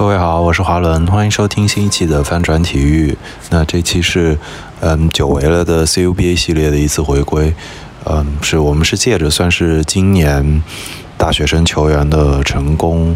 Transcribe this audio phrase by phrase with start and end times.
[0.00, 3.14] 各位好，我是华伦，欢迎收听新一期的翻转体育。
[3.50, 4.38] 那这期是
[4.80, 7.52] 嗯久违了的 CUBA 系列的一次回归，
[8.06, 10.62] 嗯，是我们是借着算是今年
[11.18, 13.14] 大学生球员的成功。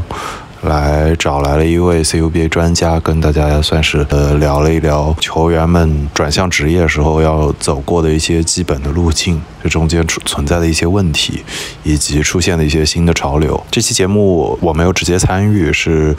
[0.65, 11.43] 来找来了一位 CUBA 专家，跟大家算是呃聊了一聊球员们转向职业时候要走过的一些基本的路径，这中间存在的一些问题，
[11.83, 13.63] 以及出现的一些新的潮流。
[13.71, 16.17] 这期节目我没有直接参与，是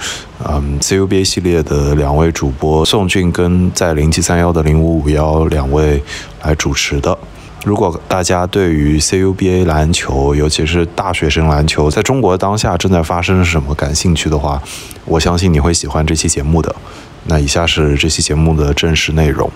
[0.47, 6.03] 嗯 CUBA 系列的两位主播宋俊跟在零七三幺的零五五幺两位
[6.43, 7.17] 来主持的。
[7.65, 14.61] 如果大家对于 CUBA 篮球，尤其是大学生篮球，在中国当下正在发生什么感兴趣的话，
[15.03, 16.75] 我相信你会喜欢这期节目的。
[17.23, 19.49] 那以下是这期节目的正式内容。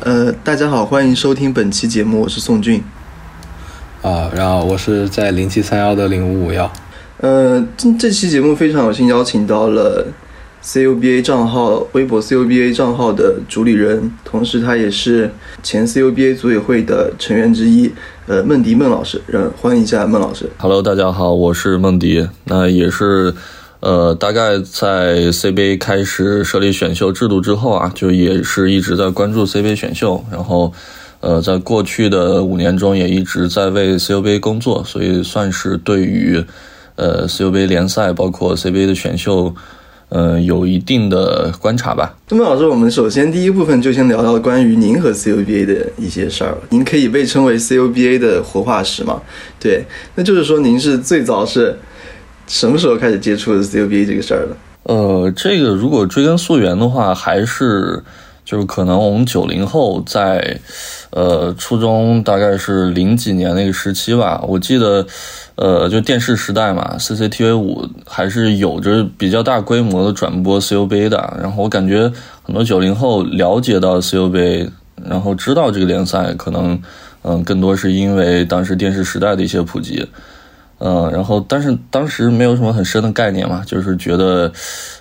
[0.00, 2.84] 呃，大家好，欢迎收听本期节目，我是宋俊。
[4.02, 6.70] 啊，然后我是在零七三幺的零五五幺。
[7.22, 10.06] 呃，这这期节目非常有幸邀请到了。
[10.62, 15.30] CUBA 账号，微博 CUBA 账号的主理人，同时他也是
[15.62, 17.90] 前 CUBA 组委会的成员之一，
[18.26, 20.50] 呃，孟迪孟老师，让欢迎一下孟老师。
[20.58, 23.34] Hello，大家好，我是孟迪，那也是，
[23.80, 30.70] 呃，大概在 CBA 开始设立选秀制度之后啊，就也是一直在关注 CBA 选秀，然后，
[31.20, 36.44] 呃，在过去的五年中也一直在为 CUBA 工作，所以算是对于，
[36.96, 39.54] 呃，CUBA 联赛包括 CBA 的选秀。
[40.10, 42.14] 呃，有一定的观察吧。
[42.28, 46.58] 杜孟老师，我们首先第一部分就先聊聊关于您和 CUBA 的一些事儿。
[46.68, 49.22] 您可以被称为 CUBA 的活化石吗？
[49.58, 49.84] 对，
[50.16, 51.78] 那就是说您是最早是
[52.46, 54.56] 什么时候开始接触的 CUBA 这个事儿的？
[54.82, 58.02] 呃，这个如果追根溯源的话，还是
[58.50, 60.58] 就是可能我们九零后在
[61.10, 65.06] 呃初中大概是零几年那个时期吧，我记得。
[65.56, 71.36] 呃，就电视时代嘛，CCTV 五还是有着比较大规模的转播 CUBA 的。
[71.38, 72.10] 然后我感觉
[72.42, 74.70] 很多九零后了解到 CUBA，
[75.04, 76.80] 然后知道这个联赛，可能
[77.20, 80.08] 嗯更多是因为当时电视时代的一些普及。
[80.80, 84.50] 嗯，然后但是当时没有什么很深的概念嘛，就是觉得，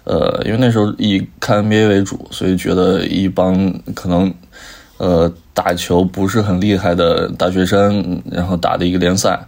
[0.04, 4.34] 呃，因为那时候以看 NBA 为主，所以觉得一帮可能
[4.98, 9.40] 呃打球不是很厉害的大学生，然后打的一个联赛。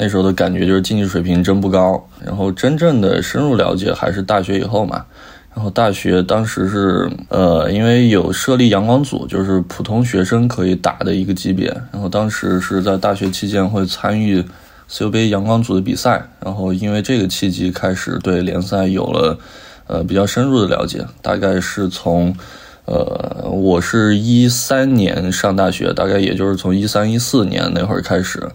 [0.00, 5.04] 那时候的感觉就是竞技水平真不高，然后真正的深入了解还是大学以后嘛。
[5.52, 11.66] 然后大学当时是呃，因为有设立阳光组，就是普通学生可以打的一个级别。
[11.90, 14.44] 然后当时是在大学期间会参与
[14.90, 19.38] CUBA 阳光组的比赛，然后因为这个契机开始对联赛有了
[19.86, 21.04] 呃比较深入的了解。
[21.20, 22.34] 大概是从
[22.86, 28.48] 呃，我是一三年上大学，大概也就是从一三一四年那会儿开始。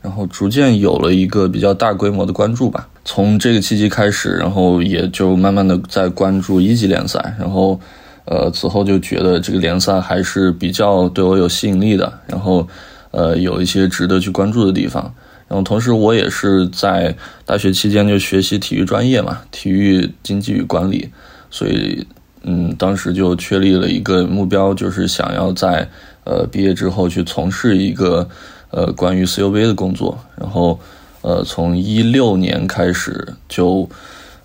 [0.00, 2.86] 然后逐渐有了一个比较大规模的关注吧。
[3.04, 7.34] 从这个契机开始，然后也就慢慢的在关注一级联赛。
[7.36, 7.80] 然后，
[8.26, 12.12] 呃，此后就觉得这个联赛还是比较对我有吸引力的。
[12.28, 12.68] 然后，
[13.10, 15.12] 呃，有一些值得去关注的地方。
[15.48, 17.14] 然后，同时我也是在
[17.44, 21.08] 大学期间就学习体育专业嘛，体育经济与管理。
[21.50, 22.06] 所以，
[22.42, 25.88] 嗯，当时就确立了一个目标，就是想要在
[26.24, 28.28] 呃毕业之后去从事一个。
[28.70, 30.78] 呃，关于 CUBA 的工作，然后，
[31.22, 33.88] 呃，从一六年开始就，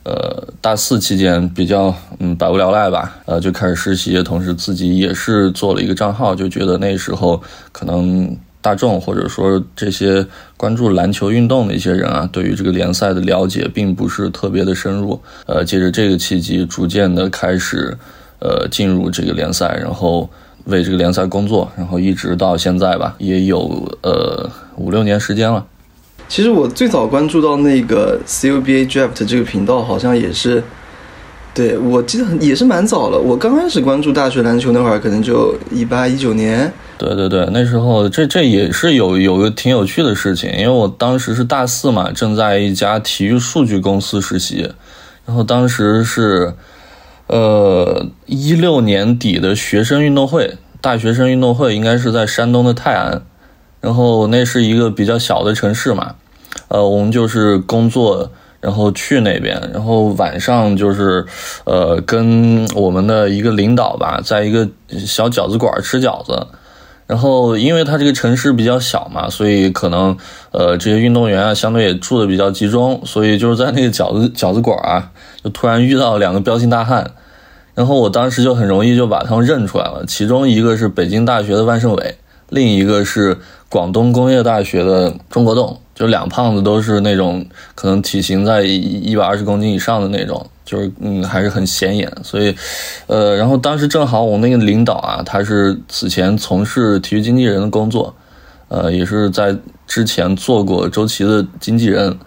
[0.05, 7.43] 呃，大四期间比较嗯百无聊赖吧，呃，就开始实习，同时自己也是做了一个账号，就觉得那时候
[7.73, 10.25] 可能大众或者说这些
[10.57, 17.95] 关注篮球运动的一些人啊，对于这个联赛的了解并不是特别的深入，呃，借着这个契机，逐渐的开始，
[18.39, 20.27] 呃，进入这个联赛，然后。
[20.67, 25.65] 为这个联赛工作，然后一直到现在吧，也有呃五六年时间了。
[26.29, 30.63] 其实我最早关注到那个 CUBA Draft 这个频道，好像也是，
[31.53, 33.19] 对我记得也是蛮早了。
[33.19, 36.71] 我刚开始关注大学篮球那会儿，可能就一八一九年。
[36.97, 44.71] 对对对，那时候这这也是有有个挺有趣的事情，因为我当时是大四嘛，正在一家体育数据公司实习，
[45.25, 46.53] 然后当时是。
[47.27, 53.23] 呃，一六年底的学生运动会，大学生运动会应该是在山东的泰安，
[53.79, 56.15] 然后那是一个比较小的城市嘛，
[56.67, 58.29] 呃，我们就是工作，
[58.63, 61.25] 然后去那边，然后晚上就是，
[61.65, 64.69] 呃，跟我们的一个领导吧，在一个
[65.05, 66.47] 小饺子馆吃饺子。
[67.05, 70.17] 然后，因为它这个城市比较小嘛，所以可能，
[70.51, 75.11] 呃，这些运动员啊，相对也住的比较集中，所以就是在那个饺子饺子馆啊，
[75.43, 77.11] 就突然遇到两个彪形大汉，
[77.75, 82.15] 然后我当时就很容易就把他们认出来了，其中一个是北京大学的万胜伟，
[82.49, 83.37] 另一个是
[83.67, 87.45] 广东工业大学的钟国栋，就两胖子都是那种
[87.75, 92.11] 可能体型在一百二十公斤以上的那种，就是嗯还是很显眼。
[92.23, 92.55] 所以，
[93.07, 98.15] 呃，然后当时正好我那个领导啊，他是此前从事体育经纪人的工作，
[98.69, 99.55] 呃，也是在
[99.85, 102.17] 之前做过周琦的经纪人。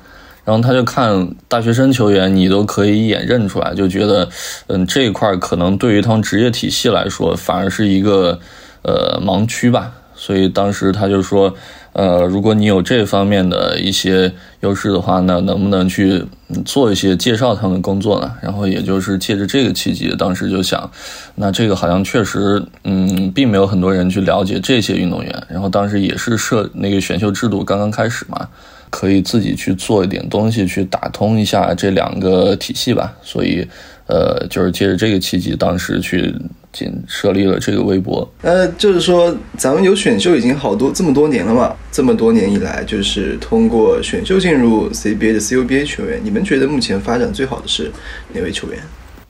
[0.44, 4.28] 然后他就看大学生球员，你都可以一眼认出来，就觉得，
[4.68, 8.38] 嗯，这一块可能对于他们职业体系来说，反而是一个
[8.82, 9.90] 呃盲区吧。
[10.14, 11.52] 所以当时他就说，
[11.96, 16.22] 呃，如果你有这方面的一些优势的话，那能不能去
[16.62, 18.30] 做一些介绍他们的工作呢？
[18.42, 20.90] 然后也就是借着这个契机，当时就想，
[21.36, 25.42] 那这个好像确实，嗯，并没有很多人去了解这些运动员。
[25.48, 28.46] 然后当时也是设那个选秀制度刚刚开始嘛。
[28.88, 33.12] 可以自己去做一点东西，去打通一下这两个体系吧。
[33.20, 33.66] 所以，
[34.06, 36.34] 呃，就是借着这个契机，当时去
[36.72, 38.28] 仅设立了这个微博。
[38.42, 41.74] 呃，就是说，咱们有选秀已经好多这么多年了嘛？
[41.90, 47.90] 这么多年以来，就是通过选秀进入 CBA 的 CUBA 球员，你们觉得目前发展最好的是
[48.32, 48.78] 哪位球员？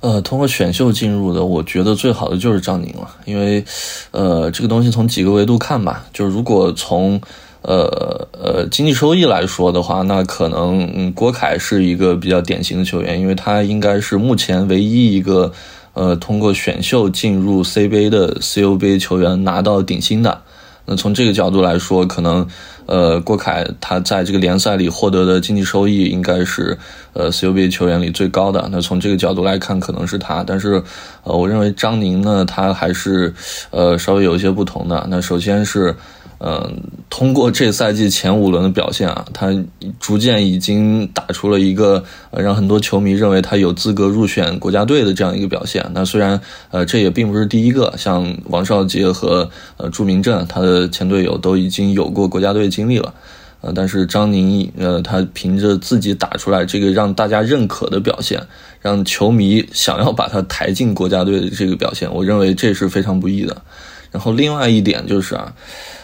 [0.01, 3.09] 呃，通过选秀进入的，我觉得最好的就是张宁了。
[3.25, 3.65] 因为，
[4.11, 7.19] 呃，这个东西从几个维度看吧，就是如果从
[7.63, 15.51] 呃呃，经济收益来说的话，那可能嗯，郭凯是一个比较典型的球员，因为他应该是目前唯一一个
[15.95, 20.43] 呃通过选秀进入 CBA 的 CUBA 球员拿到顶薪的。
[20.85, 22.47] 那从这个角度来说，可能
[22.87, 26.79] 呃郭凯他在这个联赛里获得的经济收益应该是
[27.15, 28.69] 呃 CUBA 球员里最高的。
[28.71, 30.45] 那从这个角度来看，可能是他。
[30.47, 30.81] 但是
[31.25, 33.35] 呃，我认为张宁呢，他还是
[33.71, 35.05] 呃稍微有一些不同的。
[35.11, 35.93] 那首先是。
[36.39, 39.49] 嗯，通过这赛季前五轮的表现啊，他
[39.99, 45.91] 逐渐已经打出了一个呃让很多球迷认为他有资格入选国家队的这样一个表现。
[45.95, 46.39] 那虽然
[46.71, 49.49] 呃这也并不是第一个，像王少杰和
[49.79, 53.15] 呃朱明正他的前队友都已经有过国家队经历了，
[53.63, 58.39] 呃，但是张宁呃他凭着自己打出来这个让大家认可的表现，
[58.83, 63.57] 让球迷想要把他抬进国家队的这个表现，我认为这是非常不易的。
[64.13, 65.55] 然后另外一点就是啊。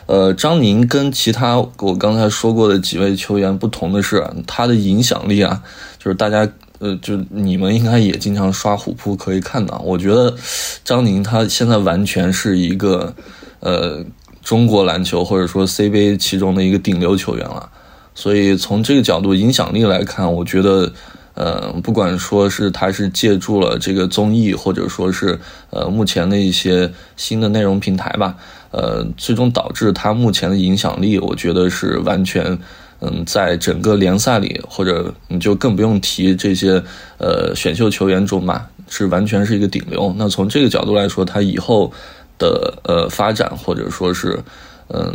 [0.07, 5.63] 呃，张宁跟其他我刚才说过的几位球员不同的是，他的影响力啊，
[5.99, 6.49] 就是大家
[6.81, 9.79] 呃，就你们应该也经常刷虎扑可以看到。
[9.85, 10.35] 我觉得
[10.85, 13.15] 张宁他现在完全是一个
[13.61, 14.05] 呃
[14.43, 17.71] 中国篮球或者说 CBA 其中的一个顶流球员了。
[18.15, 20.93] 所以从这个角度影响力来看，我觉得
[21.35, 25.41] 呃，不管说是他是借助了这个综艺，或者说是
[25.71, 28.37] 呃目前的一些新的内容平台吧。
[28.73, 32.59] 呃，最终导致他目前的影响力，我觉得是完全，
[33.01, 36.83] 嗯，在整个联赛里，或者你就更不用提这些
[37.19, 40.15] 呃选秀球员中嘛，是完全是一个顶流。
[40.17, 41.93] 那从这个角度来说，他以后
[42.39, 44.39] 的呃发展，或者说是
[44.89, 45.15] 嗯，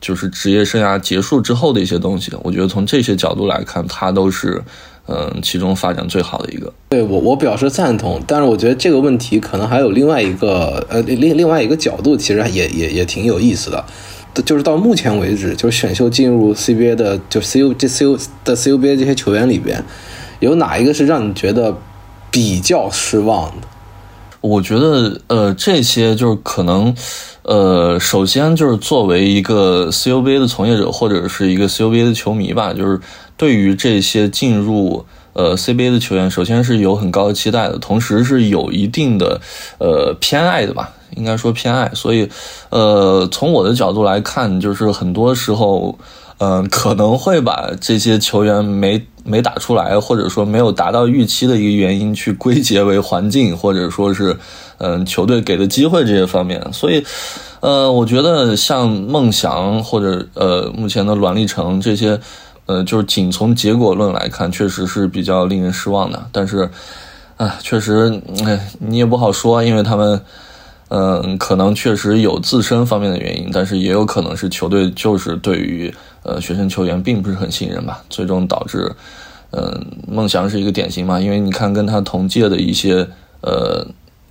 [0.00, 4.62] 就是职业生涯结束之后的一些东西，我觉得从这些角度来看，他都是。
[5.06, 13.84] 嗯，其中发展最好的一个，对我我表示赞同，但是我觉得这个问题可能还有另外一个呃另另外一个角度，其实也也也挺有意思的，
[14.44, 19.84] 就是到目前为止，就是选秀进入 CBA 的，就 CU 这 CU 的 CUBA 这些球员里边，
[20.40, 21.76] 有哪一个是让你觉得
[22.30, 23.68] 比较失望的？
[24.44, 26.94] 我觉得呃这些就是可能
[27.42, 33.00] 呃首先就是作为一个 CUBA 的从业者或者是一个 CUBA 的球迷吧，就是。
[33.36, 39.40] 对于这些进入呃 CBA 的球员，首先是有很高的期待的，同时是有一定的
[39.80, 41.90] 呃偏爱的吧，应该说偏爱。
[41.94, 42.28] 所以，
[42.70, 45.98] 呃，从我的角度来看，就是很多时候，
[46.38, 54.36] 嗯，可能会把这些球员没没打出来，或者说没有达到预期的一个原因，去归结为环境，或者说是
[54.78, 56.62] 嗯球队给的机会这些方面。
[56.72, 57.04] 所以，
[57.60, 62.20] 呃，我觉得像孟祥或者呃目前的栾立成这些。
[62.66, 66.26] 呃，就是仅从结果论来看，确实是比较令人失望的。
[66.32, 66.66] 但是，
[67.36, 70.18] 啊，确实，哎，你也不好说，因为他们，
[70.88, 78.92] 嗯，可能确实有自身方面的原因，但是也有可能是球队就是对于呃学生球员并不是很信任吧，最终导致，
[79.52, 83.06] 嗯，孟祥是一个典型嘛，因为你看跟他同届的一些
[83.42, 83.86] 呃，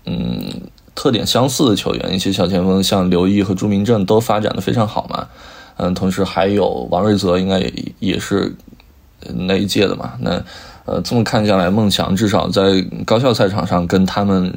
[0.06, 0.62] 嗯，
[0.94, 5.28] 特点相似的球员，一些小前锋，像刘毅和朱明正都发展的非常好嘛。
[5.78, 8.54] 嗯，同时还有王瑞泽，应该也也是
[9.48, 10.14] 那一届的嘛。
[10.20, 10.44] 那
[10.86, 14.54] 呃，这么看下来，孟翔至少在高校赛场上跟他们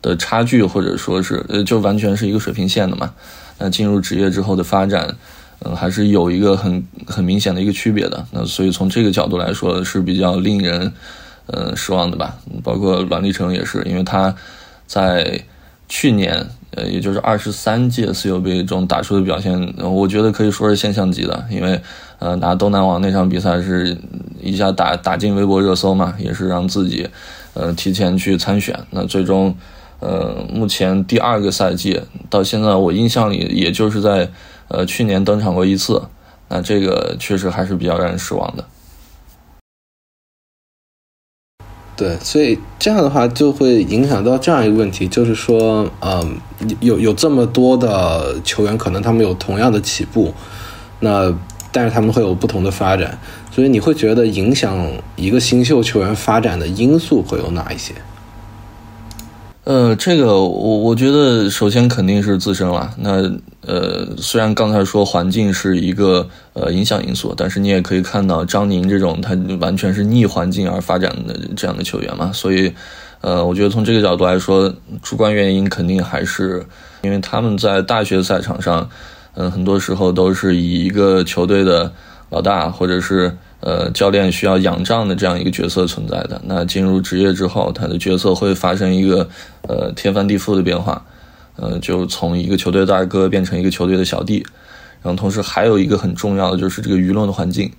[0.00, 3.12] 的差距，或者说是呃，就完全是一个水平线的嘛。
[3.58, 5.16] 那进入职业之后的发展，
[5.64, 8.26] 嗯，还是有一个很很明显的一个区别的。
[8.32, 10.92] 那所以从这个角度来说，是比较令人
[11.46, 12.36] 呃失望的吧。
[12.62, 14.34] 包括阮立成也是，因为他
[14.86, 15.40] 在。
[15.88, 21.46] 去年，呃，也就是二十三届 CUBA 中打出的表现，我觉得可以说是现象级的。
[21.48, 21.80] 因为，
[22.18, 23.96] 呃，拿东南网那场比赛是
[24.42, 27.08] 一下打打进微博热搜嘛，也是让自己，
[27.54, 28.76] 呃，提前去参选。
[28.90, 29.54] 那最终，
[30.00, 34.28] 呃，目前第二个赛季到现在，我印象里也就是在，
[34.68, 36.02] 呃，去年登场过一次。
[36.48, 38.64] 那这个确实还是比较让人失望的。
[41.96, 46.38] 对，所以这样的话就会影响到这样一个问题，就是说，嗯，
[46.80, 50.34] 有有这么多的球员，可能他们有同样的起步，
[51.00, 51.34] 那
[51.72, 53.18] 但是他们会有不同的发展，
[53.50, 57.94] 所以你会觉得影响一个新秀球员发展的因素会有哪一些？
[59.66, 62.88] 呃，这个我我觉得首先肯定是自身了。
[62.98, 63.28] 那
[63.62, 72.30] 呃，虽然刚才说环境是一个呃影响因素，但是你也可以看到张宁这种他完全是逆环境而发展的这样的球员嘛。
[72.32, 72.72] 所以，
[73.20, 76.64] 呃，我觉得从这个角度来说，主观原因肯定还是
[77.02, 78.88] 因为他们在大学赛场上，
[79.34, 81.92] 嗯，很多时候都是以一个球队的
[82.30, 83.36] 老大或者是。
[83.60, 86.40] 呃，教练需要仰仗的这样一个角色存在的。
[86.44, 89.28] 那进入职业之后，他的角色会发生一个
[89.62, 91.04] 呃天翻地覆的变化，
[91.56, 94.44] 呃，就从一个球队的大哥变成一个球队的小弟。
[95.02, 97.72] 然后同时还有一个很重要的就是这个舆论的环境，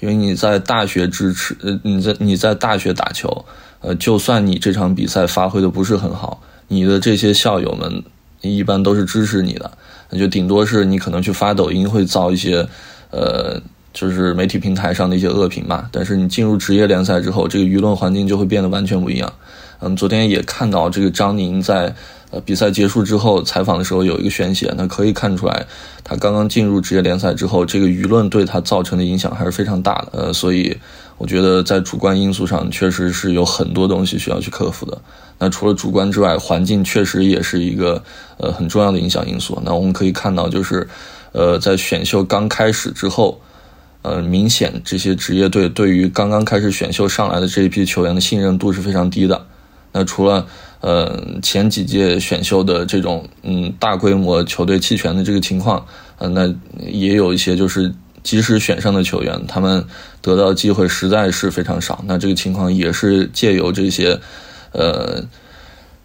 [0.00, 3.44] 因为你在大学支持，呃，你在你在大学打球，
[3.80, 8.04] 呃，就算你这场比赛发挥的不是很好，你的这些校友们
[8.42, 9.70] 一般都是支持你的，
[10.10, 12.66] 那就顶多是你可能去发抖音会造一些，
[13.10, 13.60] 呃。
[13.96, 19.32] 就是媒体平台上的一些恶评嘛，但是你进入职业联赛之后，这个舆论环境就会变得完全不一样。
[19.80, 21.94] 嗯，昨天也看到这个张宁在
[22.30, 25.64] 呃比赛结束之后采访的时候有一个宣泄，那可以看出来
[26.04, 30.08] 他刚刚进入职业联赛之后，这个舆论对他造成的影响还是非常大的。
[30.12, 30.76] 呃，所以
[31.16, 34.98] 我觉得在主观因素上确实是有很多东西需要去克服的。
[35.38, 38.02] 那除了主观之外，环境确实也是一个
[38.36, 39.58] 呃很重要的影响因素。
[39.64, 40.86] 那我们可以看到，就是
[41.32, 43.40] 呃在选秀刚开始之后。
[44.06, 49.44] 呃，明显这些职业队对于刚刚开始选秀上来的这一批球员的信任度是非常低的。
[49.90, 50.46] 那除了
[50.80, 55.84] 呃前几届选秀的这种嗯大规模球队弃权的这个情况，
[56.18, 59.84] 呃，那也有一些就是即使选上的球员，他们
[60.20, 62.04] 得到机会实在是非常少。
[62.06, 64.20] 那这个情况也是借由这些
[64.70, 65.24] 呃。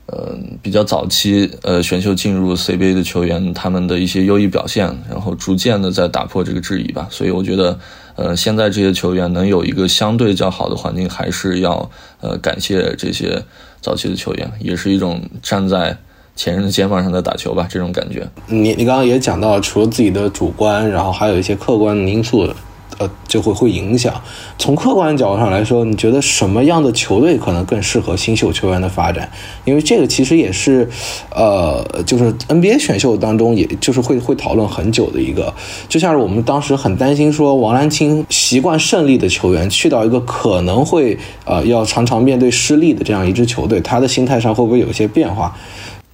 [0.08, 7.08] 呃，比较早期呃选秀进入 CBA 的球员，他们的一些优异表现，然后逐渐的在打破这个质疑吧。
[7.10, 7.80] 所以我觉得，
[8.16, 11.90] 呃，现在这些球员能有一个相对较好的环境，还是要
[12.20, 13.42] 呃感谢这些
[13.80, 15.98] 早期的球员，也是一种站在
[16.36, 18.28] 前人的肩膀上在打球吧，这种感觉。
[18.48, 22.50] 你你刚刚也讲到，除了自己的主观，然后还有一些客观的因素。
[23.02, 24.14] 呃，就会会影响。
[24.60, 29.28] 从客观角度上来说，你觉得什么样的球队可能更适合新秀球员的发展？
[29.66, 30.88] 因为这个其实也是，
[31.34, 35.52] 呃，就是 NBA 选秀当中，也就是会会讨论很久的一个。
[35.90, 45.58] 就像是我们当时很担心说，王兰青习惯胜利的球员去到一个可能会呃要常常面对失利的这样一支球队，他的心态上会不会有一些变化？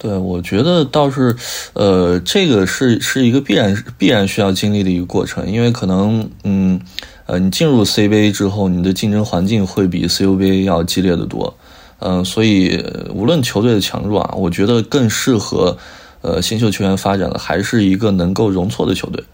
[0.00, 1.34] 对，我觉得倒是，
[1.72, 6.80] 呃，这个是是一个必然必然需要经历的一个过程，因为可能，嗯，
[7.26, 11.52] 呃，你进入 CBA 之后，你的竞争环境会比 CUBA 要激烈的多，
[11.98, 12.80] 嗯，所以
[13.12, 15.76] 无论球队的强弱啊，我觉得更适合，
[16.22, 19.24] 呃，新秀球员发展的还是一个能够容错的球队，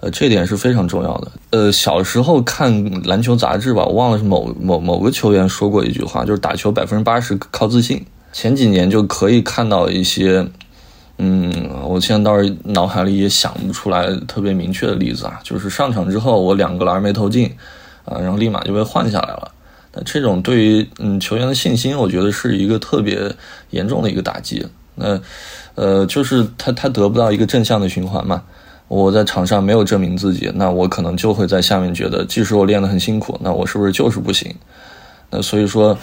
[0.00, 1.32] 呃，这点是非常重要的。
[1.50, 8.02] 呃，小时候看篮球杂志吧，我忘了是某某某个球员说过一句话，就是打球百分之八十靠自信。
[8.34, 10.44] 前几年就可以看到一些，
[11.18, 15.38] 嗯，我现在倒是脑海里也想不出来特别明确的例子啊。
[15.44, 17.46] 就是上场之后我两个篮没投进，
[18.04, 19.52] 啊，然后立马就被换下来了。
[19.92, 23.32] 那这种对于嗯球员的信心，我觉得是一个特别
[23.70, 24.66] 严重的一个打击。
[24.96, 25.20] 那
[25.76, 28.42] 呃，就是他他得不到一个正向的循环嘛。
[28.88, 34.52] 我在场上没有证明自己，那我可能就会在下面觉得，即使我练得很辛苦，那我是不是就是不行？
[35.42, 35.96] 所以说。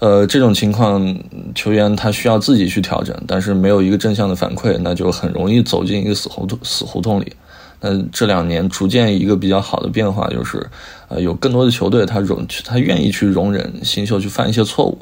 [0.00, 1.16] 呃，这种情况，
[1.54, 7.32] 球员他需要自己去调整，但是没有一个正向的反馈，那就很容易走进一个死胡同死胡同里。
[7.80, 10.68] 那这两年逐渐一个比较好的变化就是，
[11.08, 14.98] 呃，有更多的球队他容他愿意去容忍新秀去犯一些错误，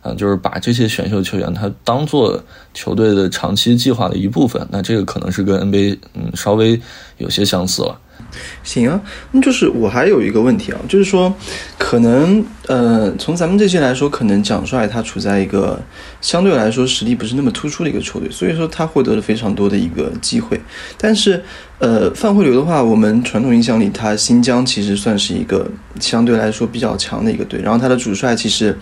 [0.00, 4.66] 啊，就是把这些选秀球员他当做球队的长期计划的一部分。
[4.70, 6.80] 那这个可能是跟 NBA 嗯稍微
[7.18, 8.00] 有些相似了。
[8.62, 9.00] 行啊，
[9.32, 11.34] 那就是我还有一个问题啊，就是说，
[11.78, 15.80] 可能呃，从咱们这些来说，可能蒋帅他处在一个
[16.20, 20.60] 相对来说实力不是那么突出的一个球队，所以说他获得了非常多的一个机会。
[20.98, 21.42] 但是
[21.78, 28.76] 呃，范慧流的话，我们传统印象里，他新疆其实算是一个相对来说比较强的一个队，然后他的主帅其实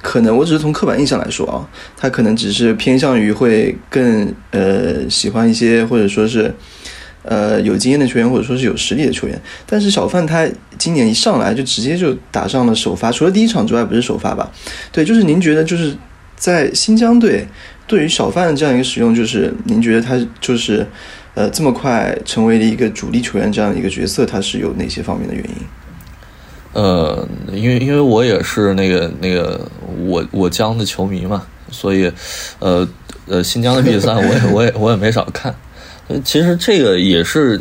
[0.00, 6.52] 可能我只是从刻板印象来说啊，他可能只是偏向于会更呃喜欢一些或者说是
[7.22, 9.40] 呃有经验的球员，或者说是有实力的球员。
[9.66, 10.48] 但是小范他
[10.78, 14.50] 今年一上来就直接就打上了首发，除了第一场之外不是首发吧？
[14.90, 15.94] 对，就是您觉得就是
[16.36, 17.46] 在新疆队
[17.86, 20.86] 对于小范的这样一个使用，就是您觉得他就是
[21.34, 25.56] 呃这么快成为了一个主力球员这样的一个角色，他是有哪些方面的原因？
[26.74, 29.68] 呃，因为因为我也是那个那个
[30.06, 32.10] 我我江的球迷嘛，所以，
[32.60, 32.88] 呃
[33.26, 35.54] 呃，新疆的比赛我也我也我也没少看。
[36.24, 37.60] 其实这个也是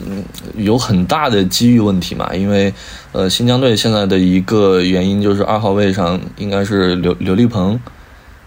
[0.57, 2.74] 有很大的机遇问题嘛，因为
[3.12, 7.79] 呃，新疆队现在的一个原因就是二号位上应该是刘刘立鹏，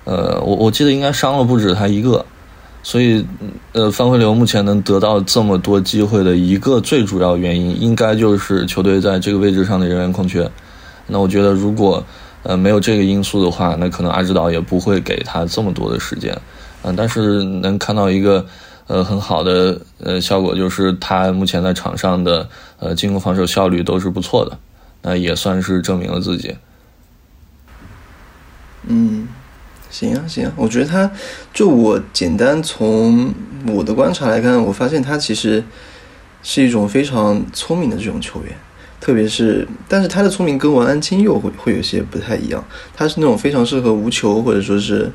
[0.05, 2.25] 呃，我我记得应该伤了不止他一个。
[2.87, 3.25] 所以，
[3.73, 10.47] 呃，范慧流目前能得到这么多机会的一个最主要原因，应该就是球队在这个位置上的人员空缺。
[11.07, 12.05] 那我觉得，如果
[12.43, 16.39] 呃没有这个因素的话，那可能阿指导也不会给他这么多的时间。
[16.83, 18.45] 嗯，但是能看到一个
[18.87, 22.49] 呃很好的呃效果，就是他目前在场上的
[22.79, 24.59] 呃进攻防守效率都是不错的，
[25.03, 26.57] 那也算是证明了自己。
[28.87, 29.29] 嗯。
[29.91, 31.09] 行啊，行啊，我觉得他，
[31.53, 33.33] 就我简单从
[33.65, 35.63] 我的观察来看，我发现他其实
[36.43, 38.53] 是一种非常聪明的这种球员，
[39.01, 45.13] 特别是，但是他的聪明跟王安金又会会有些不太一样，他是那种非常适合无球或者说是，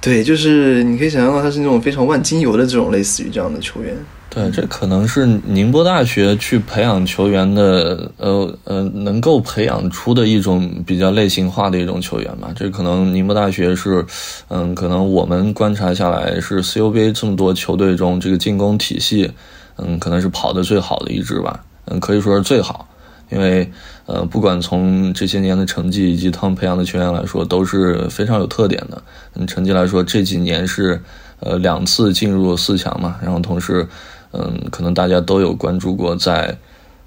[0.00, 3.96] 对，就是你可以想象到他是那种非常万金油的这种类似于这样的球员。
[4.30, 12.52] 对，这可能是宁波大学去培养球员的，呃呃，能够培养出的一种比较类型化的一种球员吧。
[12.54, 14.04] 这可能宁波大学是，
[14.48, 19.32] 嗯，可能我们观察下来是 CUBA 这么多球队中，这个进攻体系，
[19.78, 21.64] 嗯，可能是跑的最好的一支吧。
[21.86, 22.86] 嗯，可以说是最好，
[23.30, 23.70] 因为，
[24.06, 29.02] 呃，不管从这些年的成绩以及他们培养的球员来说，都是非常有特点的。
[29.34, 31.00] 嗯，成绩来说，这几年是，
[31.40, 33.86] 呃，两次进入四强嘛，然后同时。
[34.30, 36.54] 嗯，可能大家都有关注过，在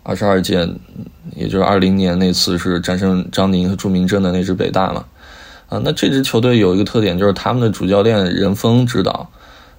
[0.02, 0.68] 二十二届，
[1.36, 5.06] 也就是二零年那次是战胜张宁和朱明镇的那支北大嘛。
[5.70, 9.30] 啊，那这支球队有一个特点，就是他们的主教练任峰指导，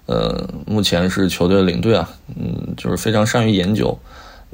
[0.07, 3.99] 呃，目前是球队领队啊，嗯，就是非常善于研究。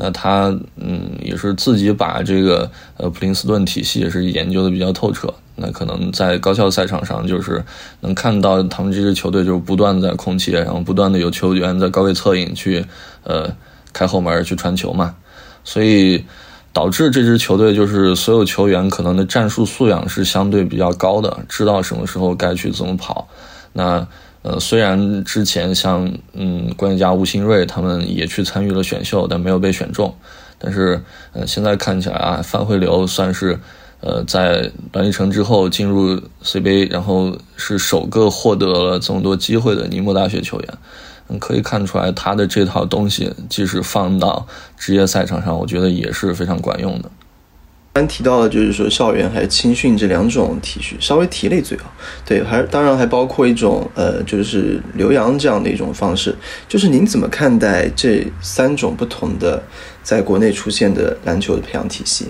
[0.01, 5.33] 那他嗯也是自己把这个呃普林斯顿体系也是研究的比较透彻。
[5.57, 7.61] 那可能在高校赛场上，就是
[7.99, 12.85] 能看到他们这支球队就是不断的在空切，然后不断的有球员在高位策应去
[13.25, 13.53] 呃
[13.93, 15.17] 开后门去传球嘛，
[15.65, 16.25] 所以
[16.73, 23.27] 导致这支球队就是所有球员可能的战术素养是相对比较高的，知道什么时候该去怎么跑。
[23.73, 24.07] 那
[24.42, 30.14] 呃虽然之前像嗯关键家吴新瑞他们也去参与了选秀，但没有被选中，
[30.59, 33.59] 但是呃现在看起来啊范慧流算是。
[34.01, 40.68] 呃，在栾立城之后进入 CBA，然后是首个获得了这么多机会的宁波大学球员，
[41.29, 44.46] 嗯，可以看出来他的这套东西，即使放到
[44.77, 47.11] 职业赛场上，我觉得也是非常管用的。
[47.99, 51.91] 刚提到了就是说校园还有青训这两种体系，稍微提了一嘴啊，
[52.25, 56.35] 对，还当然还包括一种呃，就是留洋这样的一种方式，
[56.69, 59.63] 就是您怎么看待这三种不同的
[60.03, 62.27] 在国内出现的篮球的培养体系？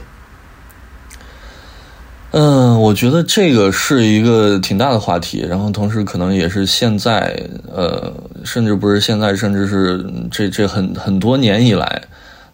[2.30, 7.34] 嗯，我觉得这个是一个挺大的话题，然后同时可能也是现在，
[7.74, 8.12] 呃，
[8.44, 12.02] 甚至不是现在，甚至是这这很很多年以来，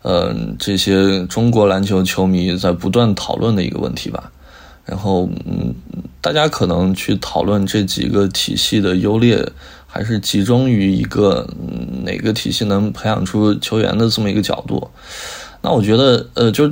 [0.04, 4.30] 呃，这些中国篮球球迷在不断讨论的一个问题吧。
[4.84, 5.74] 然后，嗯，
[6.20, 9.44] 大家可能去讨论这几个体系的优劣，
[9.86, 11.48] 还是集中于一个
[12.04, 14.90] 哪个体系能培养出球员的这么一个角度。
[15.62, 16.70] 那我觉得，呃，就。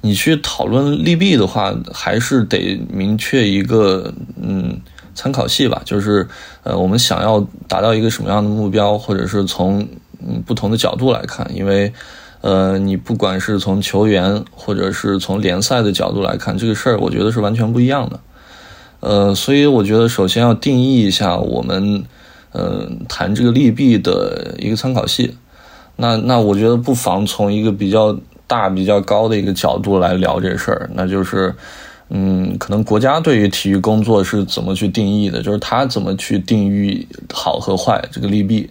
[0.00, 4.10] 你去讨论利弊的话，还是得明确一个
[4.40, 4.80] 嗯
[5.14, 6.26] 参考系吧，就是
[6.62, 9.86] 呃我们想要达到一个什么样的目标，或者是从
[10.26, 11.92] 嗯不同的角度来看，因为
[12.40, 18.20] 呃你不管是从球员或者是从联赛的角度来看，这个事儿我觉得是完全不一样的。
[19.00, 22.04] 呃，所以我觉得首先要定义一下我们
[22.52, 25.36] 呃谈这个利弊的一个参考系。
[25.96, 28.18] 那那我觉得不妨从一个比较。
[28.48, 31.52] 大比较高的一个角度来聊这事儿，那就是，
[32.10, 35.42] 嗯，可能国家对于体育工作是怎么去定义的？
[35.42, 38.70] 就是他怎么去定义好和坏这个利弊？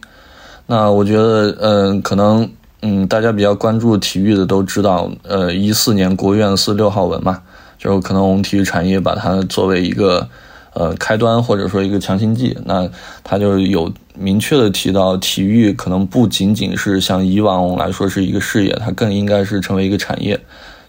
[0.65, 2.49] 那我觉得，嗯，可能，
[2.87, 7.41] 嗯，大家比较关注体育的都知道，呃，一四年国务院四六号文嘛，
[7.79, 10.29] 就是可能我们体育产业把它作为一个。
[10.77, 12.85] 呃，开端或者说一个强心剂，那
[13.23, 20.37] 它就有明确的提到，体育可能不仅仅是像以往来说是一个事业，它更应该是成为一个产业，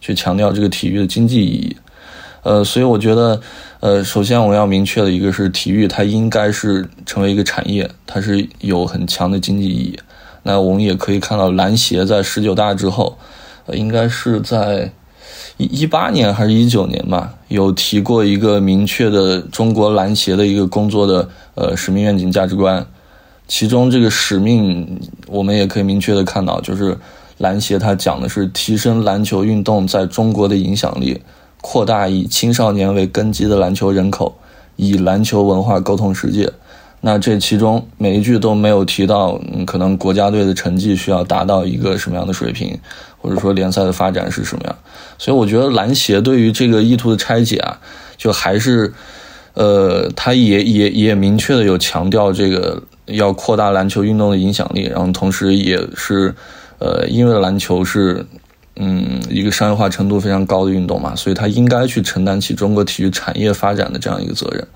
[0.01, 1.77] 去强调这个体育的经济意义。
[2.43, 3.41] 呃，所以我觉得，
[3.79, 9.97] 呃，首先我要明确的一个是，体育它应该是成为一个产业，它是有很强的经济意义。
[10.47, 13.19] 那我们也可以看到，篮协在十九大之后，
[13.67, 14.93] 呃，应该是在
[15.57, 22.87] 一一八年还是一九年吧，有提过一个明确的中国篮协的一个工作的呃使命、愿景、价值观。
[23.49, 26.97] 其中这个使命，我们也可以明确的看到，就是
[27.39, 31.21] 篮协它讲的是提升篮球运动在中国的影响力。
[31.61, 34.37] 扩大以青少年为根基的篮球人口，
[34.77, 36.53] 以篮球文化沟通世界。
[37.01, 42.79] 那这其中每一句都没有提到，嗯，可能国家队的成绩需要达到一个什么样的水平，
[43.19, 44.77] 或者说联赛的发展是什么样。
[45.19, 47.79] 所以我觉得篮协对于这个意图的拆解啊，
[48.17, 48.93] 就还是，
[49.55, 56.35] 呃，他也也也明确的有强调这个要扩大篮球运动的影响力，然后同时也是，
[56.79, 58.27] 呃，因为篮球是。
[58.79, 64.69] 嗯，一个商业化程度非常高的运动嘛，所以它应该去承担起中国体育产业发展的这样一个责任。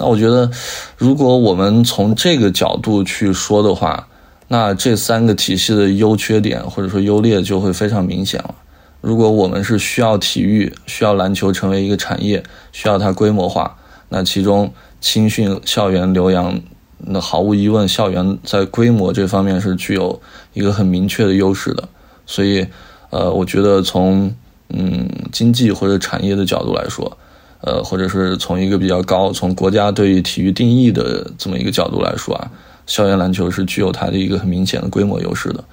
[0.00, 0.50] 那我觉得，
[0.96, 4.08] 如果我们从这个角度去说的话，
[4.48, 8.54] 那这三个体系的优缺点或者说优劣就会非常明显了。
[9.00, 13.76] 如果我们是需要体育、需要篮球成为一个产业，需要它规模化，
[14.08, 16.58] 那其中青训校园留洋，
[16.98, 20.20] 那毫无疑问，校园在规模这方面是具有
[20.54, 21.88] 一个很明确的优势的，
[22.24, 22.66] 所以。
[23.12, 24.32] 呃，我觉得从
[24.68, 27.18] 嗯经济或者产业的角度来说，
[27.62, 32.50] 呃，或者是从一个比较高，从国家对于体育定义的这么一个角度来说啊，
[32.86, 35.64] 校园篮球是具有它的一个很明显的规模优势的。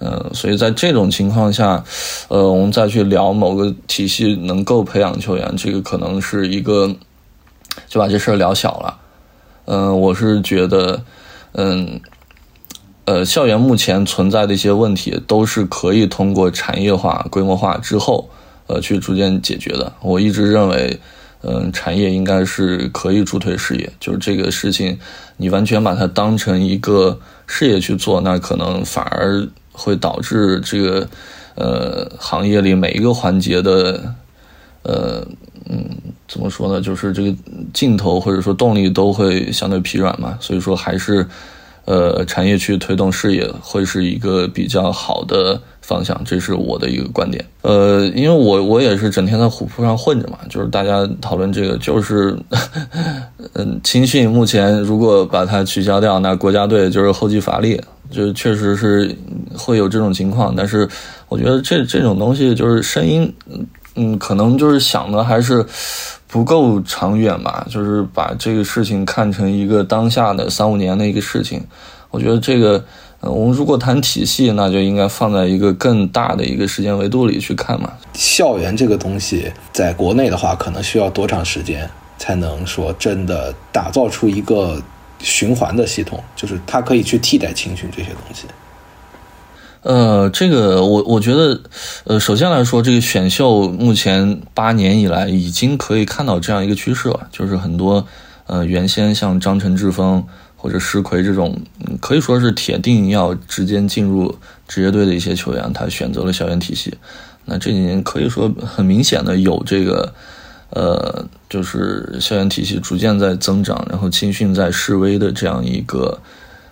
[0.00, 1.84] 嗯，所以在这种情况下，
[2.28, 6.94] 呃，我们再去聊某个体系能够培养球员，这个可能是一个
[7.88, 8.98] 就把这事儿聊小了。
[9.66, 11.02] 嗯，我是觉得，
[11.52, 12.00] 嗯。
[13.04, 18.30] 呃，校园目前存在的一些问题，都是可以通过产业化、规模化之后，
[18.68, 19.92] 呃，去逐渐解决的。
[20.02, 21.00] 我一直认为，
[21.42, 24.98] 嗯，产业应该是可以助推事业，就是这个事情，
[25.36, 31.08] 你完全把它当成一个事业去做，那可能反而会导致这个，
[31.54, 34.14] 呃，行业里每一个环节的，
[34.82, 35.26] 呃，
[35.68, 35.84] 嗯，
[36.28, 36.80] 怎么说呢？
[36.80, 37.34] 就是这个
[37.72, 40.38] 劲头或者说动力都会相对疲软嘛。
[40.40, 41.26] 所以说还是。
[41.84, 47.44] 呃，产业去推动事业会是一个比较好的方向，这是我的一个观点。
[47.62, 52.36] 呃，因为我我也是整天在虎扑上混着嘛，就是大家讨论这个，就是，
[53.54, 59.14] 嗯，青训目前如果把它取消掉，那国家队就是后继乏力，就确实是
[59.56, 60.54] 会有这种情况。
[60.56, 60.88] 但是
[61.28, 63.32] 我觉得这这种东西就是声音，
[63.96, 65.66] 嗯，可能就是想的还是。
[66.32, 71.62] 不够长远吧，就是把这个事情看成一个当下的三五年的一个事情。
[72.10, 72.82] 我觉得这个，
[73.20, 77.92] 呃，我们如果谈体系，那就应该放在一个更大的一个时间维度里去看嘛。
[78.14, 84.80] 校园这个东西，在国内的话，可能需要多长时间才能说真的打造出一个
[85.18, 88.46] 循环的系统，就是它可以去替代青训这些东西。
[89.82, 91.60] 呃，这个我我觉得，
[92.04, 98.06] 呃，首先来说，这个选秀目前八年以来已经可以看到这样一个趋势了，就是很多，
[98.46, 100.24] 呃，原先像张晨、志峰
[100.56, 101.60] 或者石奎这种，
[102.00, 104.32] 可以说是铁定要直接进入
[104.68, 106.94] 职业队的一些球员，他选择了校园体系。
[107.44, 110.14] 那这几年可以说很明显的有这个，
[110.70, 116.20] 呃，就是校园体系逐渐在增长，然后青训在示威的这样一个，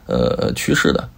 [0.07, 1.09] 呃，趋势的。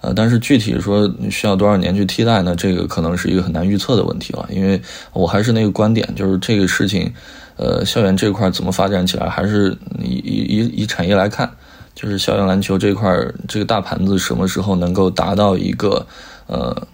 [0.00, 2.54] 呃，但是具体说需要多少年去替代呢？
[2.54, 4.48] 这个可能是一个很难预测的问题了。
[4.48, 4.80] 因为
[5.12, 7.12] 我还是那个观点，就是这个事情，
[7.56, 11.50] 呃，校园这块怎么发展起来，还是以以以产业来看，
[11.96, 13.12] 就是校园篮球这块
[13.48, 16.06] 这个大盘子什么时候能够达到一个
[16.46, 16.86] 呃，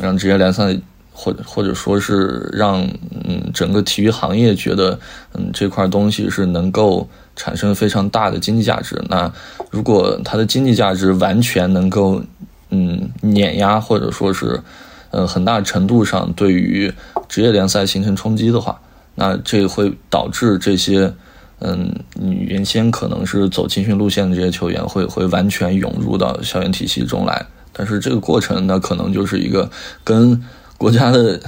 [0.00, 0.74] 让职业联赛
[1.12, 2.80] 或者或者说是让
[3.24, 4.98] 嗯整个体育行业觉得
[5.34, 7.06] 嗯这块东西是能够。
[7.36, 9.00] 产生非常大的经济价值。
[9.08, 9.30] 那
[9.70, 12.20] 如果它的经济价值完全能够，
[12.70, 14.60] 嗯，碾压或者说是，
[15.10, 16.92] 呃，很大程度上对于
[17.28, 18.80] 职业联赛形成冲击的话，
[19.14, 21.12] 那这会导致这些，
[21.60, 27.46] 嗯，你原先可能是走青训路线的这些球员会会完全涌入到校园体系中来。
[27.72, 29.70] 但是这个过程呢，可能就是一个
[30.02, 30.42] 跟
[30.76, 31.38] 国家的，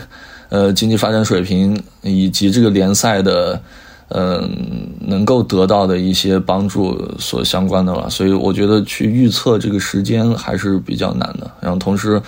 [0.50, 3.60] 呃，经济发展水平以及这个联赛的。
[4.10, 4.50] 嗯，
[5.00, 11.50] 能够得到的一些帮助所相关的了，所以我觉得去预测这个时间还是比较难的。
[11.60, 12.20] 然后同时，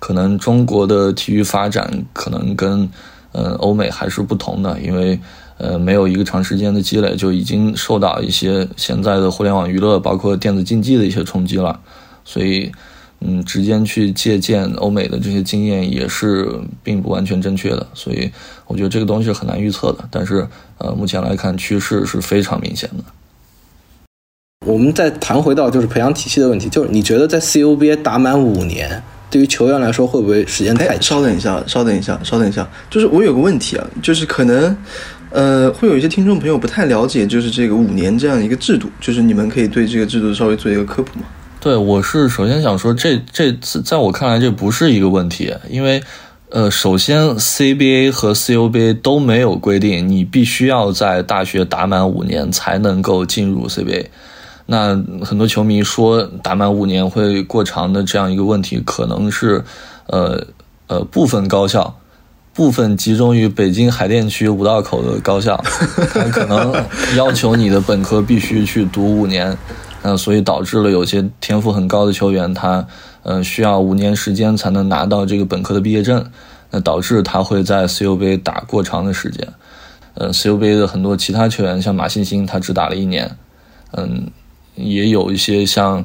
[0.00, 2.88] 可能中国的体育发展可能跟
[3.32, 5.18] 嗯欧美还是不同的，因为
[5.58, 11.78] 呃没有一个长时间的积累，就已经受到一些现在的互联网娱乐包括电子竞技的一些冲击了。
[12.24, 12.72] 所以，
[13.20, 16.48] 嗯，直接去借鉴欧美的这些经验也是
[16.84, 18.30] 并不完全正确的，所以
[18.66, 20.08] 我觉得这个东西是很难预测的。
[20.10, 20.46] 但是，
[20.78, 23.04] 呃，目前来看趋势是非常明显的。
[24.66, 31.02] 我们再谈回到就是培养体系的问题，就是你觉得在 CUBA 打满五年，对于球员来说会不会时间太长？
[31.02, 34.76] 稍等一下，稍等一下，稍等一下，就是我有个问题啊，就是可能，
[35.30, 41.24] 呃，会有一些听众朋友不太了解，就是这个五年这样一个制度，就是你们可以对这个制度稍微做一个科普吗？
[41.60, 43.50] 对，我是首先想说，这这
[43.84, 46.00] 在我看来这不是一个问题，因为，
[46.50, 54.06] 呃，首先 CBA 和 CUBA 都没有规定你必须要在大学打满五年才能够进入 CBA。
[54.66, 54.90] 那
[55.24, 59.64] 很多球迷说打满五年会过长的这样一个问题，可能是，
[60.06, 60.46] 呃
[60.86, 61.92] 呃部分高校，
[62.54, 65.56] 部分集中于北京海淀区五道口的高校，
[66.30, 66.72] 可能
[67.16, 69.58] 要求你的本科必须去读五年。
[70.02, 72.86] 那所以导致了有些天赋很高的球员，他
[73.22, 76.24] 呃需要五年时间才能拿到这个本科的毕业证，
[76.70, 79.46] 那导致他会在 CUBA 打过长的时间。
[80.14, 83.36] 呃，CUBA 的很多其他球员，像马欣欣，他只打了一年。
[83.92, 84.30] 嗯，
[84.76, 86.04] 也有一些像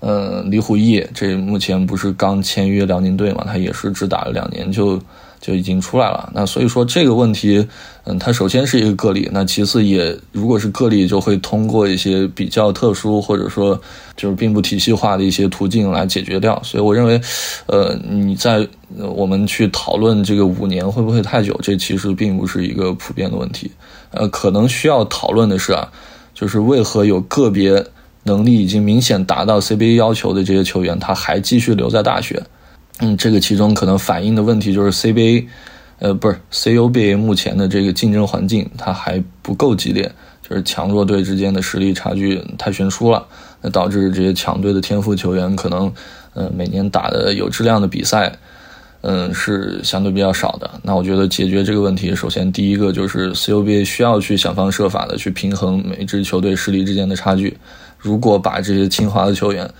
[0.00, 5.00] 呃李虎毅，这目前不是刚签约辽宁队嘛，他也是只打了两年就。
[5.40, 7.66] 就已经出来了，那所以说这个问题，
[8.04, 13.80] 嗯，它首先是一个个例，那其次也如果是个例，就会通过一些比较特殊或者说
[14.16, 16.60] 就是并不体系化的一些途径来解决掉。
[16.64, 17.20] 所以我认为，
[17.66, 23.70] 呃，你在我们去讨论这个五年会不会太久，这其实并不是一个普遍的问题。
[24.10, 25.88] 呃，可能需要讨论的是啊，
[26.34, 27.86] 就是为何有个别
[28.24, 32.42] 能力已经明显达到 CBA 要求的这些球员，他还继续留在大学。
[33.00, 35.46] 嗯，这个其中可能反映的问题就是 CBA，
[36.00, 40.10] 呃，不是 CUBA 目前的这个竞争环境它还不够激烈，
[40.42, 43.24] 就是强弱队之间的实力差距太悬殊了，
[43.60, 45.92] 那导致这些强队的天赋球员可能，
[46.34, 48.32] 呃，每年打的有质量的比赛，
[49.02, 50.68] 嗯，是相对比较少的。
[50.82, 57.56] 那我觉得解决这个问题，首先第一个就是 CUBA 需要去想方设法的去平衡每支球队实力之间的差距。
[57.96, 59.70] 如果把这些清华的球员，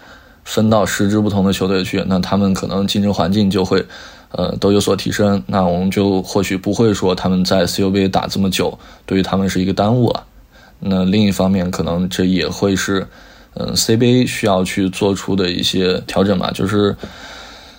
[0.48, 3.84] 分到十支不同的球队去，那他们可能竞争环境就会，
[4.32, 5.42] 呃，都有所提升。
[5.46, 10.24] 那我们就或许不会说他们在 CUBA 打这么久，对于他们是一个耽误了。
[10.80, 13.06] 那另一方面，可能这也会是，
[13.56, 16.50] 嗯，CBA 需要去做出的一些调整吧。
[16.54, 16.96] 就是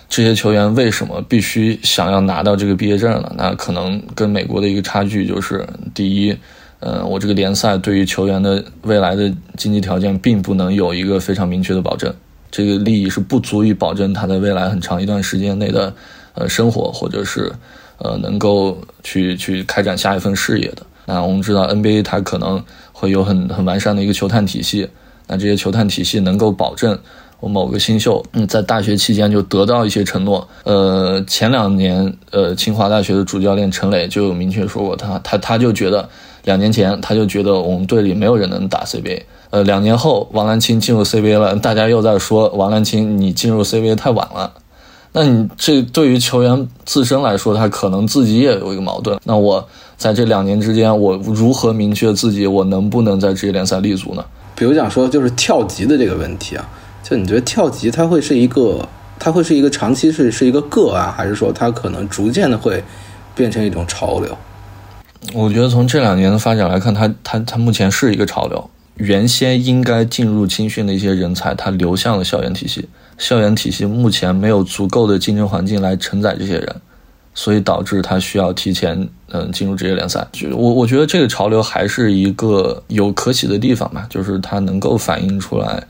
[0.08, 3.32] 这些球员为什么必须想要拿到这个毕业证呢？
[3.36, 6.36] 那可能跟美国的一个差距就是，第一，
[6.78, 12.14] 嗯，我这个联赛对于球员的未来的经济条件并不能有一个非常明确的保证。
[12.50, 15.92] 这个利益是不足以保证他在未来很长一段时间内的，
[16.34, 17.52] 呃，生活或者是，
[17.98, 20.82] 呃，能够去去开展下一份事业的。
[21.06, 24.88] 那我们知道 NBA 它可能会有很很完善的一个球探体系，
[25.26, 26.98] 那这些球探体系能够保证
[27.40, 30.46] 我某个新秀嗯在大学期间就得到一些承诺。
[30.64, 36.08] 呃，前两年呃清华大学的主教练陈磊就有明确说过，他他他就觉得
[36.44, 39.22] 两年前他就觉得我们队里没有人能打 CBA。
[39.50, 44.52] 呃，两年后王兰青进入 CBA 了，大家又在说王兰青你进入 CBA 太晚了。
[45.12, 49.18] 那你这对于球员自身来说，他可能自己也有一个矛盾。
[49.24, 54.24] 那我在这两年之间，我如何明确自己我能不能在职业联赛立足呢？
[54.54, 56.68] 比如讲说，就是跳级的这个问题啊，
[57.02, 62.80] 就你觉得跳级它会是一个，它会是一个长期是是一个个案，还是说它可能逐渐的会
[63.34, 64.38] 变成一种潮流？
[65.34, 68.70] 我觉得从这两年的发展来看，它它它目前是一个潮流。
[69.00, 72.86] 原先应该进入青训的一些人才，他流向了校园体系。
[73.16, 76.76] 校园体系目前没有足够的竞争环境来承载这些人，
[77.34, 80.26] 所以导致他需要提前嗯进入职业联赛。
[80.32, 85.82] 就我我觉得这个潮流还是一个有可喜的地方吧，就是它能够反映出来，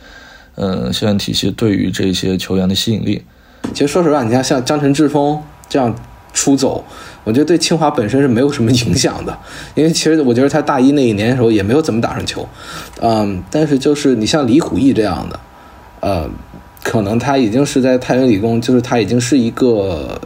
[0.55, 3.23] 嗯，校园体系对于这些球员的吸引力。
[3.75, 5.94] 其实说实话，你看像张晨志峰这样
[6.33, 6.85] 出走。
[7.24, 9.38] 我觉得对清华本身是没有什么影响的，
[9.74, 12.48] 因为其实我觉得他大一那一年的时候也没有怎么打上球，
[13.00, 15.40] 嗯，但是就是你像李虎毅这样的，
[16.00, 16.28] 呃，
[16.83, 20.18] 可能他已经是在太原理工，就是他已经是一个，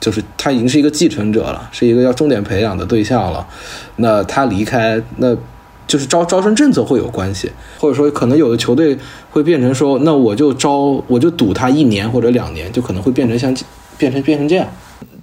[0.00, 3.46] 就是他已经是一个继承者了，是一个要重点培养的对象了。
[3.96, 5.36] 那他离开，那
[5.86, 8.98] 就是招招生政策会有关系，或者说可能有的球队
[9.30, 13.54] 会变成说，那我就招，我就赌他一年或者两年，就可能会变成像
[13.96, 14.66] 变成变成这样。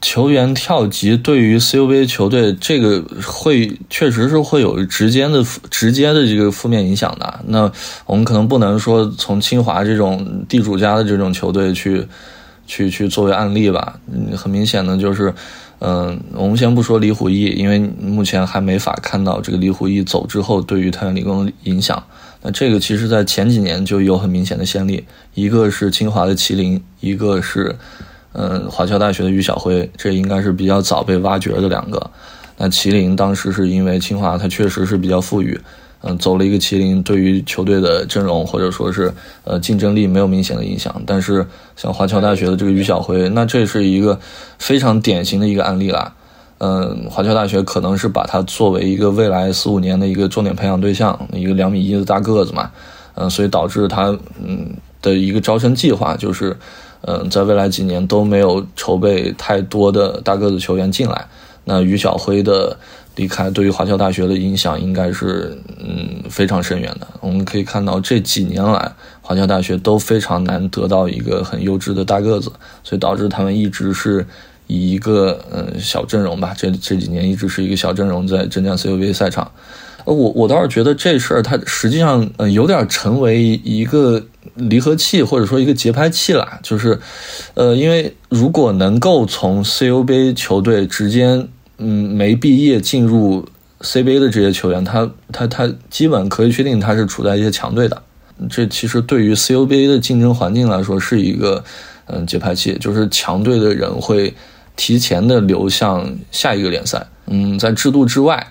[0.01, 7.39] 球员跳级对于 CUBA 球队这个会确实是会有直接的直接的这个负面影响的。
[7.45, 7.71] 那
[8.07, 12.05] 我们可能不能说从清华这种地主家的这种球队去
[12.65, 13.99] 去去作为案例吧。
[14.11, 15.33] 嗯，很明显的就是，
[15.79, 22.03] 嗯，我们先不说李虎毅，因为目前还没法看到这个李虎毅走之后对于太原理工的影响。
[22.41, 27.75] 那这个其实在前几年就有很明显的先例，一个是清华的麒麟，一个是
[28.33, 32.09] 嗯华侨大学的于晓辉，这应该是比较早被挖掘的两个。
[32.57, 35.59] 那麒麟当时是因为清华它确实是比较富裕。
[36.03, 39.13] 嗯，走了一个麒麟，对于球队的阵容或者说是
[39.43, 40.99] 呃竞争力没有明显的影响。
[41.05, 44.19] 但是像华侨大学的这个于晓辉，那这是一个
[44.57, 46.11] 非常典型的一个案例啦。
[46.57, 52.71] 嗯，华侨大学可能是把他作为一个未来四五年的一个重点培养对象，一个两米一的大个子嘛。
[53.13, 54.05] 嗯，所以导致他
[54.43, 54.71] 嗯
[55.03, 56.57] 的一个招生计划就是，
[57.01, 61.27] 嗯，在未来几年都没有筹备太多的大个子球员进来。
[61.65, 62.77] 那于晓辉的。
[63.17, 67.05] 离开对于华侨大学的影响应该是嗯非常深远的。
[67.19, 68.89] 我们可以看到这几年来，
[69.21, 72.49] 华侨大学都非常难得到一个很优质的大个子，
[72.85, 74.25] 所以导致他们一直是
[74.67, 79.51] 以一个嗯小阵容吧，这这几年一直是一个小阵容在镇江 CUBA 赛场。
[80.05, 84.23] 呃，我我倒是觉得这事儿它实际上呃有点成为一个
[84.55, 86.99] 离合器或者说一个节拍器啦，就是
[87.53, 91.47] 呃因为如果能够从 CUBA 球队直接。
[91.83, 93.43] 嗯，没毕业进入
[93.79, 97.99] CBA 的这些球员，他他他基本可以确定他是处在一些强队的。
[98.47, 101.63] 这其实对于 CUBA 的竞争环境来说是一个
[102.05, 104.31] 嗯节拍器，就是强队的人会
[104.75, 107.03] 提前的流向下一个联赛。
[107.25, 108.45] 嗯，在制度之外，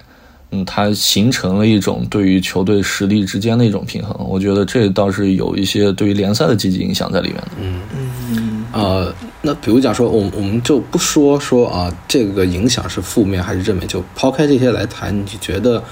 [0.53, 4.15] 嗯，它形成了一种对于球队实力之间的一种平衡。
[4.29, 7.49] 我觉得这倒是有一些对于联赛的积极影响在里面的。
[7.61, 9.15] 嗯嗯呃。
[9.43, 15.83] 那比如讲说，我我们就不说说啊，这个影响是负面还是正面，就抛开这些来谈，你觉得，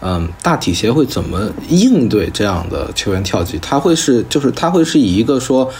[0.00, 3.56] 嗯，大体协会怎么应对这样的球员跳级？
[3.62, 5.70] 他会是就是他会是以一个说，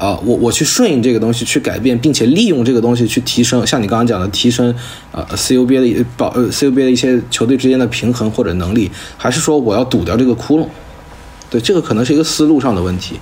[0.00, 4.74] 啊，我我去顺应这个东西去改变，并且利用这个东西去提升，像你刚刚讲的提升，
[5.12, 10.66] 呃，CUBA 的保呃 CUBA 的一些球队之间的平衡或者能力，还是说我要堵掉这个窟窿？
[11.50, 13.20] 对，这个可能是一个思路上的问题。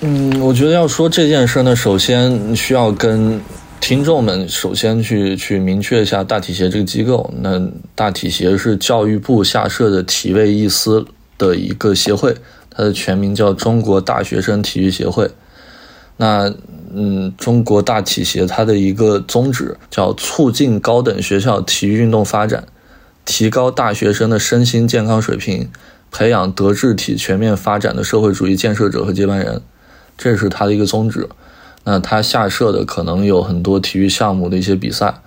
[0.00, 3.40] 嗯，我觉得要说这件事呢，首先需要跟
[3.80, 7.32] 听众们首先去去明确一下大体协这个机构。
[7.40, 7.62] 那
[7.94, 11.06] 大体协是教育部下设的体卫一司
[11.38, 12.34] 的一个协会，
[12.68, 15.30] 它的全名叫中国大学生体育协会。
[16.18, 16.52] 那
[16.94, 22.64] 嗯，中国大体协它的一个宗旨叫促进高等学校体育运动发展，
[23.24, 25.70] 提高大学生的身心健康水平，
[26.10, 29.62] 培养德智体全面发展的社会主义建设者和接班人。
[30.16, 31.28] 这是他的一个宗旨，
[31.84, 35.20] 那他下设的可能有很多体育项目的一些比赛，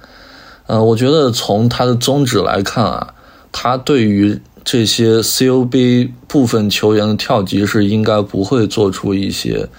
[0.67, 3.13] 呃，我觉得从他的宗旨来看啊，
[3.53, 9.69] 他对于这些 COB 部分球员的跳级是应该不会做出一些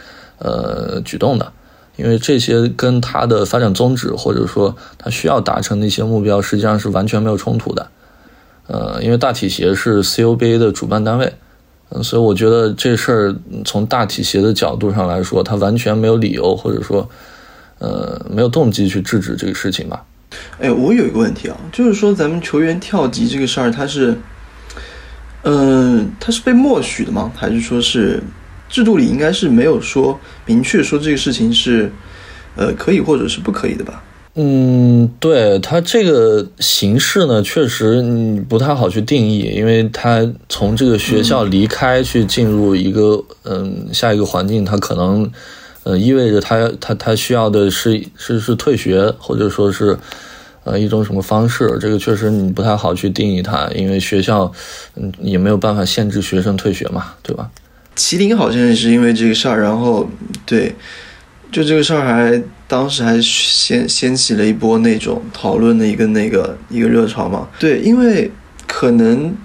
[0.43, 1.53] 呃举动的，
[1.97, 7.89] 因为这些跟他的发展宗旨或者说他需要达成的一些目标实际上是完全没有冲突的，
[8.67, 11.27] 呃，因为大体协是 COBA 的主办单位。
[11.95, 17.07] 嗯所以我觉得这事儿从大体协的角度上来说，他完全没有理由或者说，
[17.81, 20.03] 呃，没有动机去制止这个事情吧。
[20.59, 24.17] 哎，我有一个问题啊，就是说咱们球员跳级这个事儿，他是，
[25.43, 27.31] 嗯，他是被默许的吗？
[27.37, 28.23] 还是说是
[28.73, 31.93] 制度里应该是没有说明确说这个事情是，
[32.57, 34.03] 呃，可以或者是不可以的吧？
[34.35, 45.31] 嗯，对他这个形式呢，确实你不太好去定义，因为他从这个学校离开去进入一个嗯下一个环境，他可能
[45.83, 49.95] 呃意味着他他他需要的是是是退学，或者说是
[50.65, 54.51] 呃一种什么方式，这个确实你不太好去定义它，因为学校
[54.97, 57.51] 嗯也没有办法限制学生退学嘛，对吧？
[57.97, 60.09] 麒麟好像也是因为这个事儿，然后
[60.45, 60.75] 对。
[61.51, 67.47] 就这个事儿，还当时还掀掀起了一波那种讨论的一个那个一个热潮嘛。
[67.59, 68.31] 对，因为
[68.67, 69.37] 可能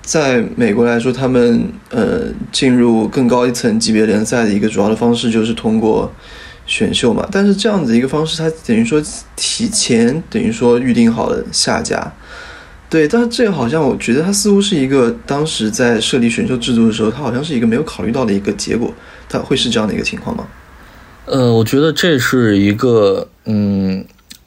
[0.00, 6.14] 在美国来说，他们呃进入更高一层级别联赛的一个主要的方式就是通过
[6.66, 7.28] 选秀嘛。
[7.32, 9.02] 但是这样子一个方式，它等于说
[9.34, 12.12] 提前等于说预定好了下家。
[12.96, 18.90] 对，但是这个好像我觉得它似乎是一个当时在设立选秀制度的时候，它好像是一个没有考虑到的一个结果。
[19.28, 20.46] 它会是这样的一个情况吗？
[21.26, 24.02] 呃，我觉得这是一个嗯，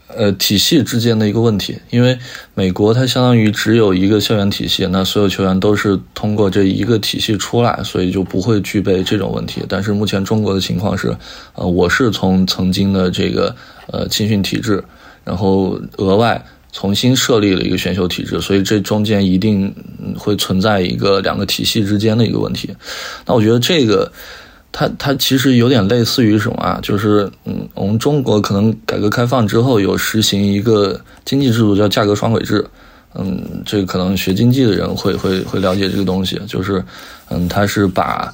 [0.07, 2.17] 呃，体系之间的一个问题，因为
[2.55, 9.62] 美国它相当于只有一个校园体系，那所有球员都是通过这一个体系出来，所以就不会具备这种问题。
[9.69, 11.15] 但是目前中国的情况是，
[11.53, 13.55] 呃，我是从曾经的这个
[13.91, 14.83] 呃青训体制，
[15.23, 19.73] 然后额外重新设立了一个选秀体制，所以这中间一定
[20.17, 22.73] 会存在一个两个体系之间的一个问题。
[23.25, 24.12] 那我觉得这个。
[24.71, 26.79] 它它其实有点类似于什么啊？
[26.83, 32.63] 就是嗯，我们中国可能改革开放之后有实行一个经济制度叫价格双轨制。
[33.15, 36.85] 嗯，这个可能学经济的人会会会了解这个东西，就是
[37.29, 38.31] 嗯，它是把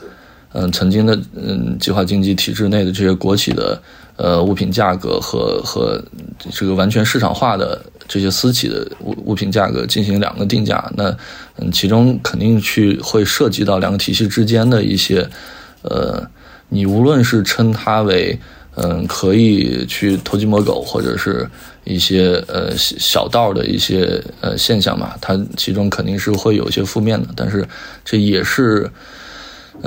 [0.52, 3.82] 嗯曾经的嗯计划经济体制内的这些国企的
[4.18, 6.04] 呃物品价格和和
[6.52, 10.92] 这个完全市场化的这些私企的物物品价格进行两个定价。
[10.96, 11.16] 那
[11.58, 15.28] 嗯，其中肯定去会涉及到两个体系之间的一些
[15.82, 16.26] 呃，
[16.70, 18.40] 你无论是称它为
[18.76, 21.48] 嗯可以去偷鸡摸狗，或者是。
[21.88, 27.64] 一些呃小道的一些呃现象嘛，它其中肯定是会有一些负面的，但是
[28.04, 28.90] 这也是，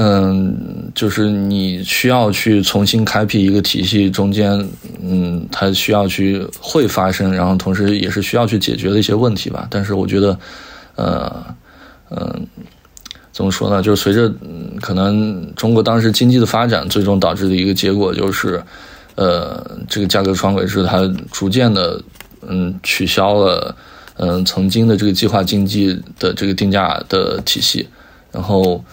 [0.01, 4.69] 嗯，就是你需要去重新开辟一个体系，中间
[5.03, 9.67] 嗯，它需要去会发生，然后同时也是需要去解决的一些问题吧。
[9.69, 10.39] 但是我觉得，
[10.95, 11.45] 呃，
[12.11, 12.47] 嗯，
[13.33, 13.83] 怎么说呢？
[13.83, 14.33] 就是随着
[14.81, 18.63] 可能中国当时经济的发展，最终导致的一个结果就是。
[19.21, 22.01] 呃，这个价格双轨制它逐渐的，
[22.47, 23.75] 嗯，取消了，
[24.17, 27.89] 嗯，曾经的这个计划经济的这个定价的体系。
[28.31, 28.85] 然后，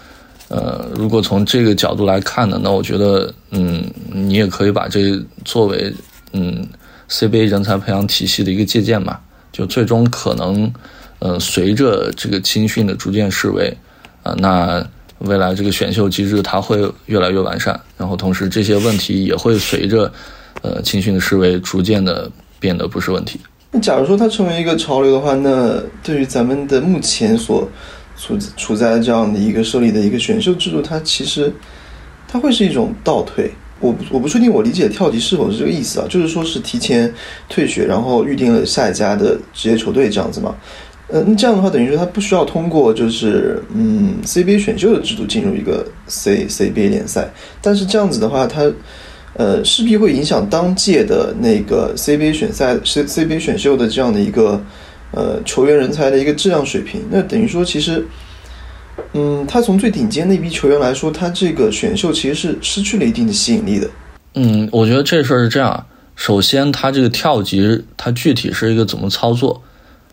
[0.49, 5.93] 呃，如果从这个角度来看呢，那我觉得，嗯，你也可以把这作为，
[6.33, 6.67] 嗯
[7.09, 9.19] ，CBA 人才培养体系的一个借鉴嘛。
[9.51, 10.71] 就最终可能，
[11.19, 13.75] 呃，随着这个青训的逐渐式微，
[14.23, 14.85] 啊，那。
[15.19, 20.11] 未来这个选秀机制它会越来越完善，然后同时这些问题也会随着，
[20.61, 22.29] 呃青训的思维逐渐的
[22.59, 23.39] 变得不是问题。
[23.71, 27.65] 那假如说它成为一个潮流的话，那对于咱们的目前所
[28.17, 31.53] 处处在这样的一个设立的一个选秀制度，它其实
[32.27, 33.51] 它会是一种倒退。
[33.81, 36.07] 我我不确定我理解跳级是否是这个意思啊？
[36.09, 37.13] 就是说是提前
[37.49, 40.55] 退学，然后预定了下一家的职业球队这样子嘛？
[41.07, 47.29] 呃，那这样的话，等于说他不需要通过就是嗯 CBA 选秀的制度进入一个 C CBA 联赛，
[47.61, 48.71] 但是这样子的话，它
[49.33, 54.63] 呃势必会影响当届的那个 CBA 选赛 C CBA 选秀的这样的一个
[55.15, 57.01] 呃球员人才的一个质量水平。
[57.09, 58.05] 那等于说，其实
[59.13, 63.89] 嗯，他从最顶尖的一批球员来说，他这个选秀其实是失去了一定的吸引力的。
[64.35, 65.85] 嗯，我觉得这事儿是这样，
[66.15, 69.63] 首先他这个跳级，它具体是一个怎么操作？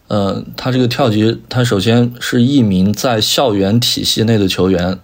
[0.09, 4.99] 呃，他这个跳级，他首先是一名在校园体系内的球员，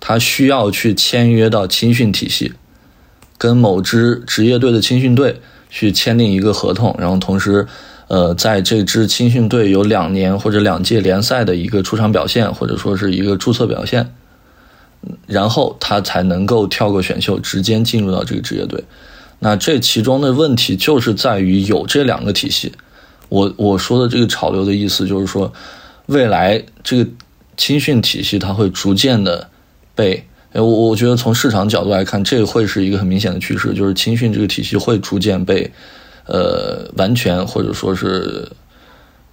[0.00, 2.52] 他需要去签约到青训体系，
[3.36, 7.66] 跟某支职业队的青训队去签订一个合同，然后同时，
[8.08, 14.14] 呃，在这支青训队有两年或者两届联赛的一个出场表现，或者说是一个注册表现，
[15.26, 18.84] 然后他才能够跳过选秀，直接进入到这个职业队。
[19.40, 22.72] 那这其中的问题就是在于有这两个体系。
[23.30, 25.52] 我我说的这个潮流的意思就是说，
[26.06, 27.10] 未来这个
[27.56, 29.48] 青训体系它会逐渐的
[29.94, 35.70] 被，我我觉得从市场角度来看，这会是一个很明显的趋势，就是青训这个体系会逐渐被，
[36.26, 38.48] 呃，完全或者说是，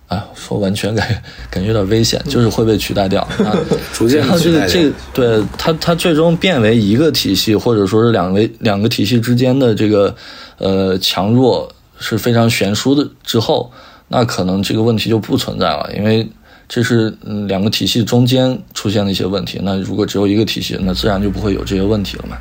[0.08, 1.08] 啊，说完全感
[1.50, 3.28] 感觉有点危险，就是会被取代掉，
[3.94, 10.16] 逐渐这个这个对它它最终变为一个体系，或者说是两个两个体系之间的这个
[10.58, 11.72] 呃强弱。
[12.04, 13.72] 是非常悬殊的，之后
[14.08, 16.28] 那可能这个问题就不存在了，因为
[16.68, 19.60] 这是嗯两个体系中间出现的一些问题。
[19.62, 22.38] 那如果只有一个体系，那自然就不会有这些问题了嘛。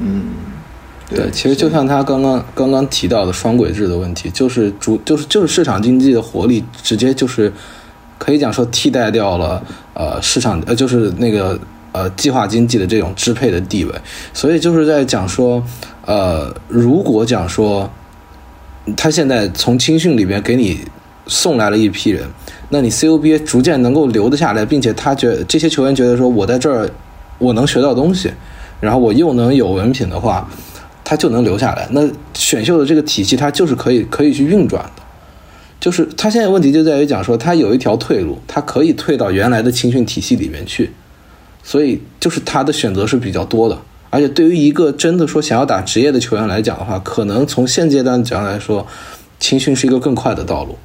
[0.00, 0.24] 嗯，
[1.10, 7.52] 对，其实就像他刚刚刚刚提到的双轨制的问题，就是主就是就是市场经济的活力直接就是
[8.18, 9.62] 可以讲说替代掉了
[9.94, 11.58] 呃市场呃就是那个
[11.92, 13.92] 呃计划经济的这种支配的地位，
[14.32, 15.62] 所以就是在讲说
[16.04, 17.90] 呃如果讲说。
[18.96, 20.80] 他现在从青训里边给你
[21.26, 22.26] 送来了一批人，
[22.70, 26.88] 那你 CUBA 逐渐能够留得下来，并且他觉得这些球员觉得说我在这儿
[27.36, 28.32] 我能学到东西，
[28.80, 30.48] 然后我又能有文凭的话，
[31.08, 31.88] 他就能留下来。
[31.92, 35.02] 那选秀的这个体系，他就是可以可以去运转的。
[35.80, 40.90] 就是他现在问题就在于讲说，他有一条退路，他可以退到原来的青训体系里面去，
[41.62, 43.78] 所以就是他的选择是比较多的。
[44.10, 48.86] 而且对于一个真的说想要打职业的球员来讲的话，可能从现阶段讲来说，
[49.40, 50.76] 青训是一个更快的道路。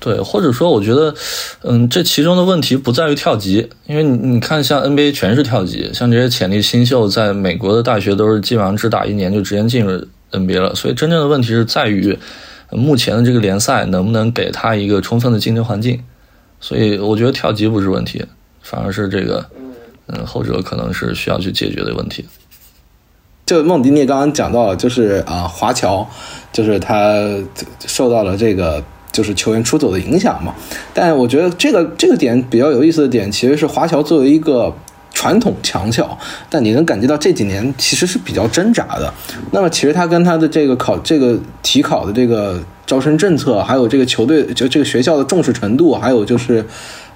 [0.00, 1.14] 对，或者说我觉得，
[1.62, 12.18] 嗯，这其中的问题不在于跳级，因为你你看，像 NBA 全是跳级，像这些潜力新秀在美国的大学都是基本上只打一年就直接进入 NBA 了，所以真正的问题是在于
[12.70, 16.02] 目前的这个联赛能不能给他一个充分的竞争环境。
[16.60, 18.24] 所以我觉得跳级不是问题，
[18.62, 19.44] 反而是这个。
[20.10, 22.24] 嗯，后者可能是需要去解决的问题。
[23.44, 26.08] 就孟迪你刚刚讲到了，就是啊，华侨，
[26.50, 27.12] 就是他
[27.86, 28.82] 受到了这个
[29.18, 30.54] 就是球员出走的影响嘛。
[30.94, 34.72] 但我觉得这个这个点比较有意思的点，其实是华侨作为一个
[35.12, 36.16] 传统强校，
[36.48, 39.12] 但你能感觉到这几年其实是比较挣扎的。
[39.50, 46.64] 那么其实他跟他的这个考这个体考的这个招生政策，还有这个球队就这个学校的重视程度，还有就是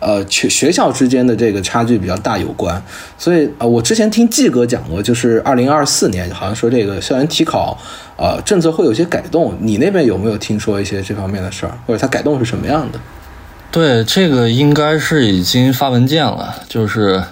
[0.03, 2.82] 呃学学校之间的这个差距比较大有关。
[3.16, 7.78] 所以呃，我之前听季哥讲过，就是二零二四年好像说这个校园体考
[8.16, 12.98] 呃政策会有些改动，你那边有没有听说一些这方面的事儿，或者它改动是什么样的？
[13.70, 17.22] 对，这个应该是已经发文件了，就是，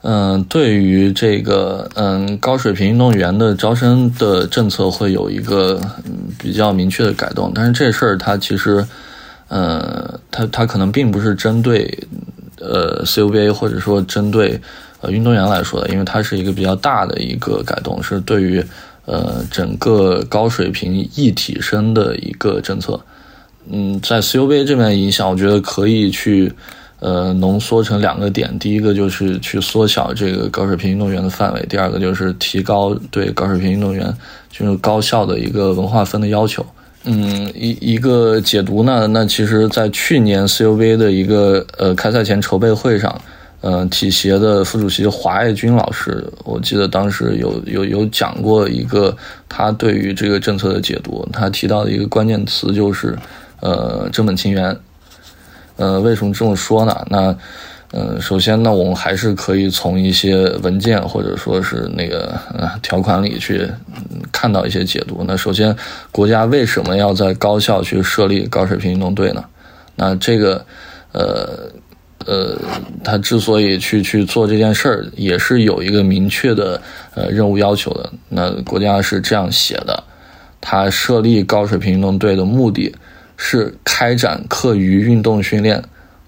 [0.00, 8.84] 嗯，对于这个嗯高水平运动员的招生的政策会有一个嗯比较明确的改动，但是这事儿它其实，
[9.52, 11.86] 呃，它它可能并不是针对
[12.58, 14.58] 呃 CUBA 或者说针对
[15.02, 18.64] 呃运动员来说的，因为它是一个比较大的一个改动，是对于
[19.04, 22.98] 呃整个高水平一体生的一个政策。
[23.70, 26.50] 嗯，在 CUBA 这边的影响，我觉得可以去，
[27.00, 28.58] 呃，浓缩成两个点。
[28.58, 34.16] 第一个就是去缩小这个高水平运动员的范围，第二个就是提高对高水平运动员
[34.50, 36.64] 进入高校的一个文化分的要求。
[37.04, 43.20] 嗯，一一个解读呢，那其实，在去年 CUBA 的一个呃开赛前筹备会上，
[43.60, 49.16] 呃，体协的副主席华爱军老师，我记得当时有有有讲过一个
[49.48, 53.16] 他对于这个政策的解读，他提到的一个关键词就是。
[53.64, 54.76] 呃，正本清源。
[55.76, 57.06] 呃，为什么这么说呢？
[57.08, 57.32] 那，
[57.92, 65.22] 呃，首先呢，我们还是可以从一些文件或者说是那个呃条款里去嗯看到一些解读。
[65.28, 65.76] 那首先，
[66.10, 69.44] 国家为什么要在高校去设立高水平运动队呢？
[69.94, 70.64] 那这个，
[71.12, 71.70] 呃
[72.24, 72.58] 呃，
[73.04, 76.80] 他之所以去去做这件事儿，也是有一个明确的
[77.14, 78.10] 呃任务要求的。
[78.30, 80.02] 那国家是这样写的：
[80.62, 82.94] 他设立高水平运动队的目的。
[83.44, 85.82] 是开展课余运动训练，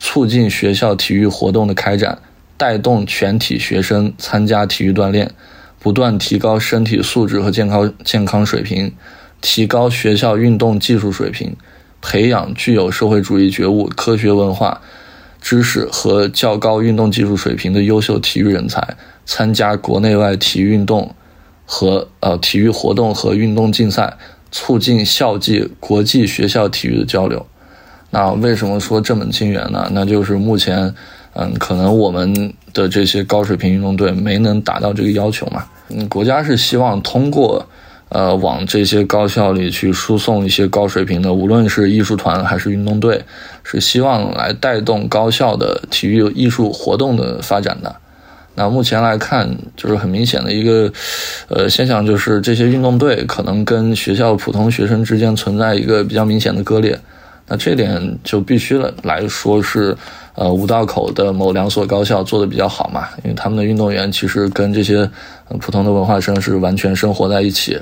[0.06, 2.18] 促进学校体育活动的开展，
[2.58, 5.32] 带动全体学生参加体育锻炼，
[5.78, 8.92] 不断提高身体素质和健康健康水平，
[9.40, 11.56] 提高学校运动技术水平，
[12.02, 14.82] 培养具有社会主义觉悟、科学文化
[15.40, 21.14] 知识和较高运动技术水平的优秀体育人才，参加国内外体育运动
[21.64, 24.18] 和呃体育活动和运动竞赛。
[24.56, 27.44] 促进校际、国际学校体育的交流。
[28.14, 29.88] 那为什么说正本清源呢？
[29.90, 30.94] 那就是目前，
[31.32, 32.32] 嗯，可能我们
[32.72, 35.64] 的这些高水平运动队没能达到这个要求嘛。
[35.88, 37.66] 嗯，国家是希望通过，
[38.10, 43.20] 呃，往这些高校里去输送一些高水平的，无论是艺术团还是运动队，
[43.64, 47.96] 是希望来带动高校的体育艺术活动的发展的。
[48.54, 50.92] 那目前来看，就是很明显的一个，
[51.48, 56.96] 呃，现象，就是这些运动队可能跟学校普通学生之间存在一个比较明显的割裂。
[57.46, 59.96] 那这点就必须了来说是，
[60.34, 65.08] 呃，五道口的某两所高校做的比较好嘛，因为他们的运动员其实跟这些
[65.60, 67.78] 普通的文化生是完全生活在一起，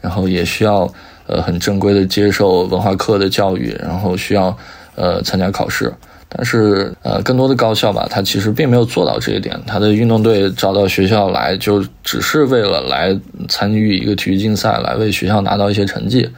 [0.00, 0.86] 然后也需要
[1.26, 4.56] 呃很正规的接受文化课的教育，然后需要
[4.94, 5.92] 呃参加考试。
[6.28, 9.58] 但是，呃，更多的高校吧，它其实并没有做到这一点。
[9.64, 13.16] 他的运动队招到学校来，就只是为了来
[13.48, 16.28] 参与一个体育竞赛，来为学校拿到一些成绩。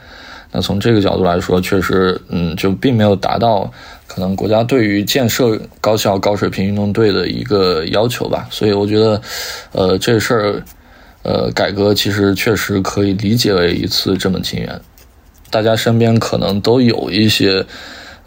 [0.51, 3.71] 那从这个角度来说，确实，嗯，就并没有达到
[4.07, 8.47] 可能国家对于建设高校高水平运动队的一个要求吧。
[8.51, 9.21] 所以，我觉得，
[9.73, 10.63] 呃，这事儿，
[11.23, 14.81] 呃，改革其实确实可以理解为一次正本清源。
[15.51, 17.65] 大家身边可能都有一些。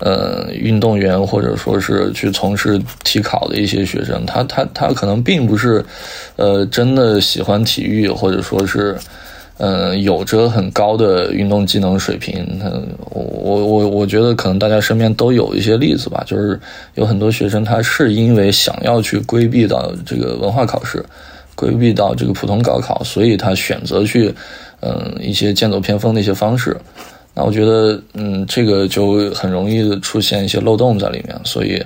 [0.04, 5.86] 呃，运动员或者说是去从事体考的一些学生，他他他可能并不是，
[6.38, 8.98] 呃，真的喜欢体育，或者说是，
[9.58, 12.60] 嗯，有着很高的运动技能水平。
[12.60, 12.72] 他
[13.10, 16.60] 我我我觉得可能大家身边都有一些例子吧，就是
[16.96, 21.06] 有很多学生他是因为想要去规避到这个文化考试，
[21.56, 24.34] 规避到这个普通高考，所以他选择去，
[24.80, 26.76] 嗯，一些剑走偏锋的一些方式。
[27.34, 31.82] 那我觉得，嗯，这个就很容易出现一些漏洞在里面，所以，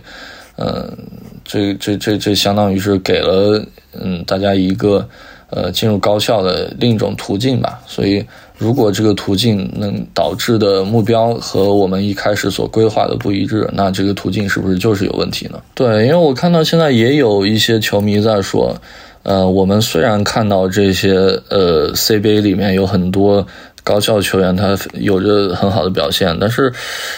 [0.55, 0.97] 嗯，
[1.43, 3.63] 这这这这相当于是给了
[3.93, 5.07] 嗯大家一个
[5.55, 7.79] 呃进入高校的另一种途径吧。
[7.87, 8.23] 所以，
[8.57, 15.59] 如果这个途径能导致的目标和我们一开始所规划的不一致，那这个途径是不是就是有问题呢？
[15.73, 18.75] 对，因为我看到现在也有一些球迷在说，
[19.23, 21.13] 呃，我们虽然看到这些
[21.49, 23.47] 呃 CBA 里面有很多。
[23.85, 26.73] 高校球员他有着很好的表现，但是，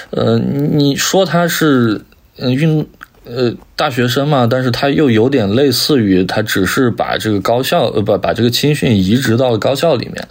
[0.09, 2.01] 呃，你说他是
[2.35, 2.85] 运
[3.29, 4.47] 呃大学生嘛？
[4.49, 10.27] 但是他又有点类似于他只是把这个高校呃不把这个青训移植到了高校里面，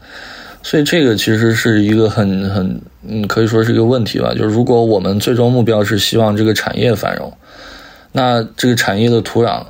[0.63, 4.33] 所以这个其实是一个很很嗯可以说是一个问题吧。
[4.35, 7.33] 就是如果我们最终目标是希望这个产业繁荣，
[8.13, 9.63] 那这个产业的土壤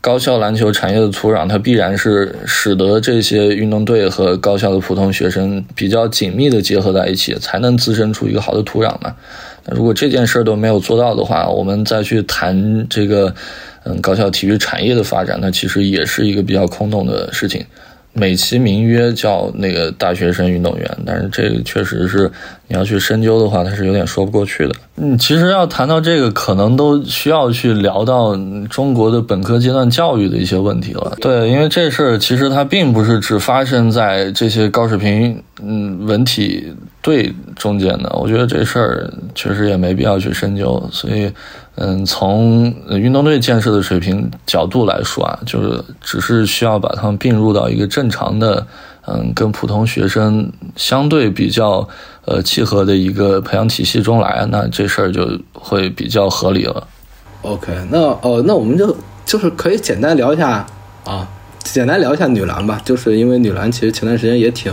[0.00, 9.14] 高校篮球产业的土壤，它必然是使得这些运动队和高校的普通学生比较紧密的结合在一起，才能滋生出一个好的土壤嘛。
[9.70, 13.32] 如果这件事儿都没有做到的话，我们再去谈这个，
[13.84, 17.64] 嗯，高校体育产业的发展，那其实也是一个比较空洞的事情。
[18.14, 22.30] 美其名曰叫那个大学生运动员，但是这个确实是
[22.68, 24.74] 你要去深究的话，它是有点说不过去的。
[24.96, 28.36] 嗯，其实要谈到这个，可能都需要去聊到
[28.68, 31.16] 中国的本科阶段教育的一些问题了。
[31.22, 36.70] 对，因为这事儿其实它并不是只发生在这些高水平嗯文体
[37.02, 38.08] 队中间的。
[38.14, 41.30] 我觉得这事儿确实也没必要去深究，所以。
[41.76, 48.66] 嗯，从运动队建设的水平角度来说啊，就是只是需要把他们并入到一个正常的，
[49.06, 51.88] 嗯，跟普通学生相对比较
[52.26, 56.86] 呃契合的一个培养体系中来，那这事儿就会比较合理了。
[57.40, 58.94] OK，那呃，那我们就
[59.24, 60.66] 就是可以简单聊一下
[61.06, 61.26] 啊，
[61.64, 64.70] 简单聊一下女篮吧，就是因为女篮其实前段时间也挺，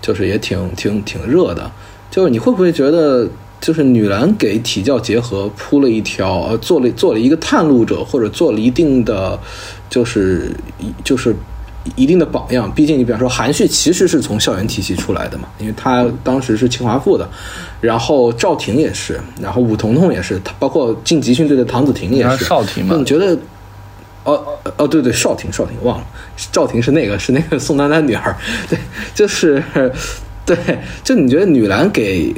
[0.00, 1.70] 就是也挺挺挺热的，
[2.10, 3.28] 就是你会不会觉得？
[3.60, 9.38] 就是女篮给体教结合铺了一条，呃，做了做了一个探路者，或者做了一定的，
[9.90, 11.36] 就是一就是
[11.94, 12.72] 一定的榜样。
[12.74, 17.28] 毕竟你比方说韩旭其实是从校园体系出来的嘛，因为他当时是清华附的，
[17.82, 22.46] 然后赵婷也是，然后武彤彤也是，他包括进集训队的唐子婷也是。
[22.46, 22.96] 少婷嘛？
[22.96, 23.36] 你觉得？
[24.34, 26.06] 哦哦对对，少婷少婷忘了，
[26.52, 28.36] 赵婷是那个是那个宋丹丹女儿，
[28.68, 28.78] 对，
[29.14, 29.62] 就是
[30.44, 30.56] 对，
[31.02, 32.34] 就你觉得女篮给？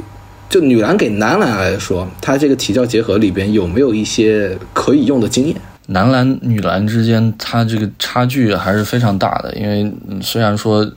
[0.49, 5.55] 就女篮给男篮来说，他这个体教结合里边有没有一些可以用的经验？
[5.87, 9.51] 男篮、女篮之间，它这个差距还是非常大的。
[9.55, 9.91] 因为
[10.21, 10.87] 虽然说，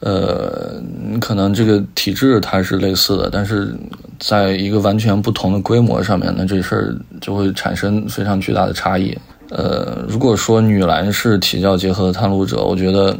[0.00, 0.80] 呃，
[1.20, 3.76] 可能这个体制它是类似的，但是
[4.18, 9.14] 在一个完全不同的规模上面，那这事儿就会产生非常巨大的差异。
[9.54, 13.16] 呃，如果说女篮是体教结合的探路者，我觉得。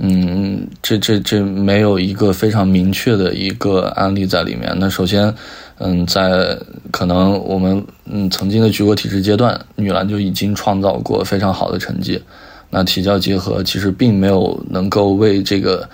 [0.00, 4.72] 嗯，这这这没有一个非常明确的一个案例在里面。
[4.78, 5.34] 那首先，
[5.78, 6.56] 嗯，在
[6.92, 12.22] 可能我们嗯曾经的举国体制阶段，女篮就已经创造过非常好的成绩。
[12.70, 15.88] 那体教结合其实并没有能够为这个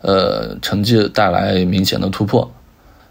[0.00, 2.50] 呃成绩带来明显的突破。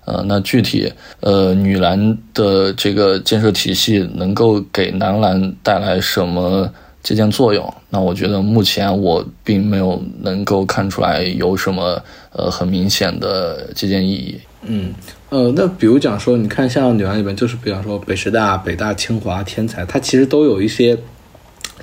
[0.05, 6.71] 呃，那具体呃女篮的这个建设体系能够给男篮带来什么？
[7.03, 12.01] 借鉴作用，那我觉得目前我并没有能够看出来有什么
[12.31, 14.39] 呃很明显的借鉴意义。
[14.61, 14.93] 嗯，
[15.27, 20.97] 呃，那比如讲说，你看像女篮里边，就是比方说北师大、北大、清华、天才，它其实都有一些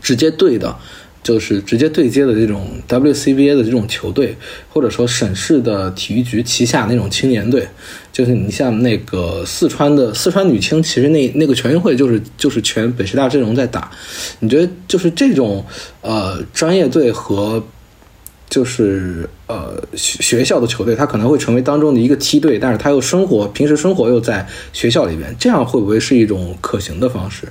[0.00, 0.74] 直接对的。
[1.22, 4.36] 就是直接对接的这种 WCBA 的这种球队，
[4.68, 7.68] 或者说省市的体育局旗下那种青年队，
[8.10, 13.90] 就是你像那个四川的四川女青，其实那那个全运会就是就是全北师大阵容在打。
[14.40, 15.64] 你觉得就是这种
[16.00, 17.62] 呃专业队和
[18.48, 27.46] 就是呃学学校的球队，他可能会成为当中的一个梯队，但是他又生活平时生活又在学校里边，这样会不会是一种可行的方式？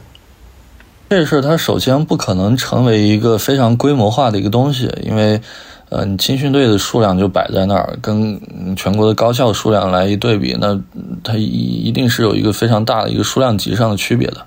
[1.10, 5.41] 这事儿它首先不可能成为一个非常规模化的一个东西，因为，
[5.89, 8.39] 呃，你青训队的数量就摆在那儿，跟
[8.76, 10.80] 全国的高校数量来一对比，那
[11.24, 14.38] 它一一定是有一个非常大的一个数量级上的区别的，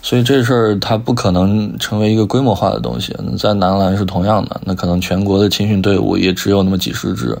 [0.00, 3.12] 所以这事儿它不可能成为一个规模化的东西。
[3.36, 7.36] 在男篮是同样的，那可能全国的青训队伍也只有那么几十支，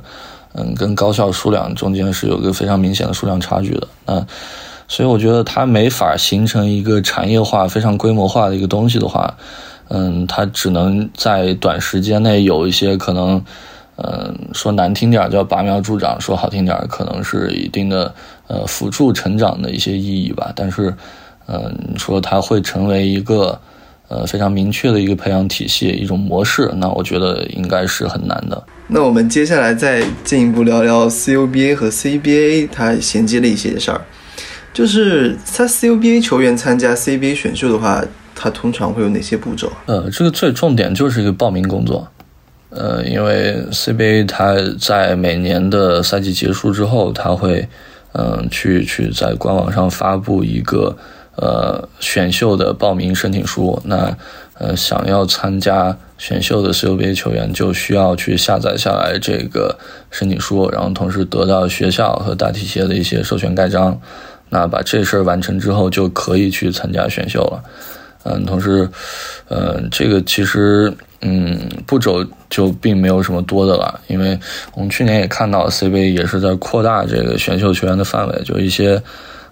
[0.54, 4.26] 嗯，跟高校数量中间是有一个非常明显的数量差距的，那。
[4.90, 9.32] 所以我觉得它没法形成一个产业化、非常规模化的一个东西的话，
[9.86, 13.40] 嗯，它只能在短时间内有一些可能，
[13.98, 18.12] 嗯，说难听点叫拔苗助长，说好听点可能是一定的
[18.48, 20.52] 呃辅助成长的一些意义吧。
[20.56, 20.92] 但是，
[21.46, 23.56] 嗯，说它会成为一个
[24.08, 28.60] 呃非常明确的一个培养体系、一种模式，那我觉得应该是很难的。
[28.88, 34.00] 那我们接下来再进一步聊聊 CUBA 和 CBA 它衔接的一些事儿。
[34.72, 38.04] 就是他 CUBA 球员参加 CBA 选秀的话，
[38.34, 39.70] 他通常会有哪些步骤？
[39.86, 42.06] 呃，这个最重点就是一个报名工作。
[42.70, 47.68] 呃，因为 CBA 他在每年的赛季结束之后，他会
[48.12, 50.96] 嗯去去在官网上发布一个
[51.34, 53.80] 呃选秀的报名申请书。
[53.84, 54.16] 那
[54.54, 59.76] 呃想要参加选秀的 CUBA 球员就需要去下载下来这个
[60.12, 64.00] 申请书，然后同时得到学校和大体协的一些授权盖章。
[64.50, 67.62] 那把这事儿完成之后，就可以去参加选秀了。
[68.24, 68.86] 嗯，同时，
[69.48, 70.92] 嗯，这个其实，
[71.22, 74.38] 嗯，步骤就并没有什么多的了，因为
[74.74, 79.02] 我们去年也看到 CBA 也是在扩大这个选秀球员的范围，就一些，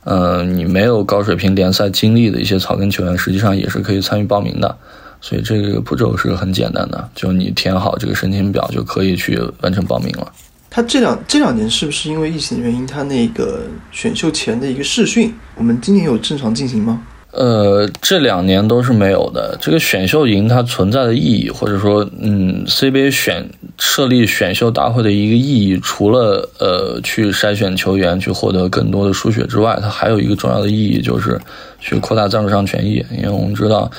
[0.05, 4.77] 嗯，你没有高水平联赛经历的一些草根球员，实际上也是可以参与报名的。
[5.21, 10.31] 所以这个步骤是很简单的，就你填好这个申请表就可以去完成报名了。
[10.79, 17.03] 他这两这两年是不是因为疫情原因，他那个选秀前的一个试训，我们今年有正常进行吗？
[17.33, 19.59] 呃，这两年都是没有的。
[19.61, 31.41] 这个选秀营它存在的意义，或者说，嗯，CBA 选设立选秀大会的一个意义，除了呃去筛选球员，去获得更多的输血之外，它还有一个重要的意义，就是
[31.81, 33.05] 去扩大赞助商权益。
[33.11, 33.91] 因为我们知道，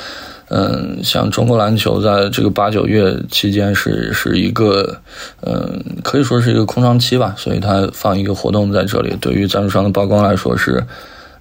[0.49, 4.97] 嗯，像中国篮球在这个八九月期间是是一个，
[5.41, 10.85] 嗯，可以说是一个空窗期吧，所以它放一个活动在这里，对于赞助商的曝光来说是。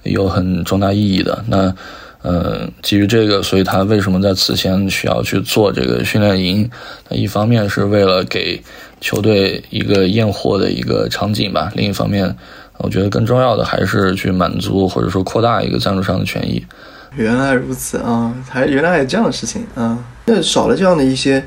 [0.04, 1.44] 有很重大意义的。
[1.48, 1.74] 那，
[2.22, 6.70] 呃，基于这个，所以他为什么在此前需要去做这个训练营？
[7.10, 8.62] 那一方面是为了给
[9.00, 11.70] 球队一个验货的一个场景吧。
[11.74, 12.34] 另一方面，
[12.78, 16.64] 我觉得更重要的还是去满足或者说扩大一个赞助商的权益。
[17.16, 19.98] 原来如此啊，还原来还有这样的事情啊。
[20.26, 21.42] 那少了这样的一些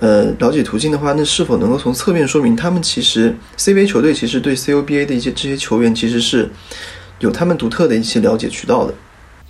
[0.00, 6.50] 呃了解途径的话，那是否能够从侧面说明他们其实 CBA 球队其实对 CUBA 的一些这些球员其实是？
[7.20, 8.92] 有他们独特的一些了解渠道的，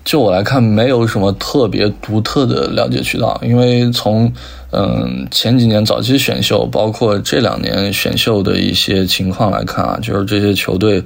[0.05, 4.31] 就我来看，没有什么特别独特的了解渠道，因为从
[4.71, 11.03] 嗯前几年早期选秀，包括这两年选秀的一些情况来看啊，就是这些球队，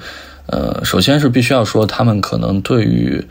[0.46, 3.24] 呃，首先是必须要说，他们可能对于。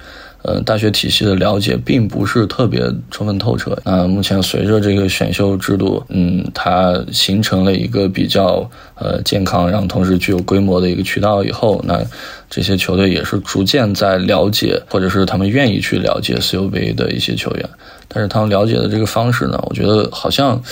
[0.47, 2.81] 呃，大学体系的了解并不是特别
[3.11, 3.77] 充分透彻。
[3.83, 12.01] 那目前随着这个选秀制度，嗯，它形成了一个比较呃健康，然后同时具有规模的一个渠道以后，那
[12.49, 17.69] 这些球队也是逐渐在了解，或者是他们愿意去了解 CUBA 的一些球员。
[18.07, 20.63] 但是他们了解的这个方式呢，我觉得好像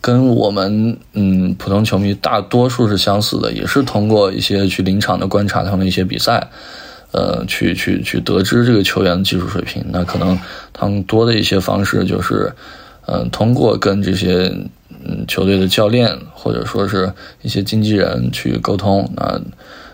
[0.00, 6.48] 跟我们嗯普通球迷大多数是相似的，也是通过一些去临场的观察他们一些比赛。
[7.10, 10.38] 呃，去去去得知这个球员的技术水平，那可能
[10.74, 12.52] 他们多的一些方式就是，
[13.06, 14.52] 嗯，通过跟这些
[15.06, 19.40] 嗯球队的教练或者说是一些经纪人去沟通，那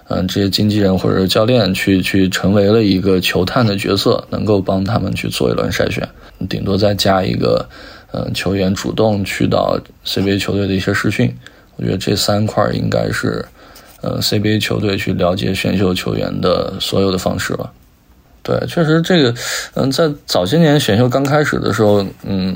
[0.09, 6.09] 嗯这些经纪人或者教练去去成为了一个球探的角色，能够帮他们去做一轮筛选，
[6.49, 7.65] 顶多再加一个
[8.13, 11.33] 嗯球员主动去到 CBA 球队的一些试训，
[11.77, 13.45] 我觉得这三块应该是。
[14.05, 17.73] 呃，CBA 球队去了解选秀球员的所有的方式了。
[18.43, 19.35] 对，确实这个，
[19.73, 22.55] 嗯，在早些年选秀刚开始的时候，嗯，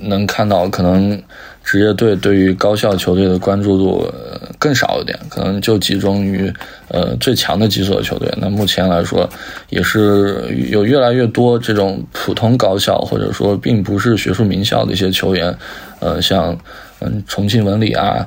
[0.00, 1.22] 能看到可能
[1.62, 4.12] 职业队对于高校球队的关注度
[4.58, 6.52] 更少一点，可能就集中于
[6.88, 8.28] 呃最强的几所球队。
[8.36, 9.30] 那目前来说，
[9.68, 15.56] 也是有越来越多这种普通高校或者说并不是学术名校的一些球员，
[16.00, 16.58] 呃，像
[16.98, 18.26] 嗯重庆文理啊，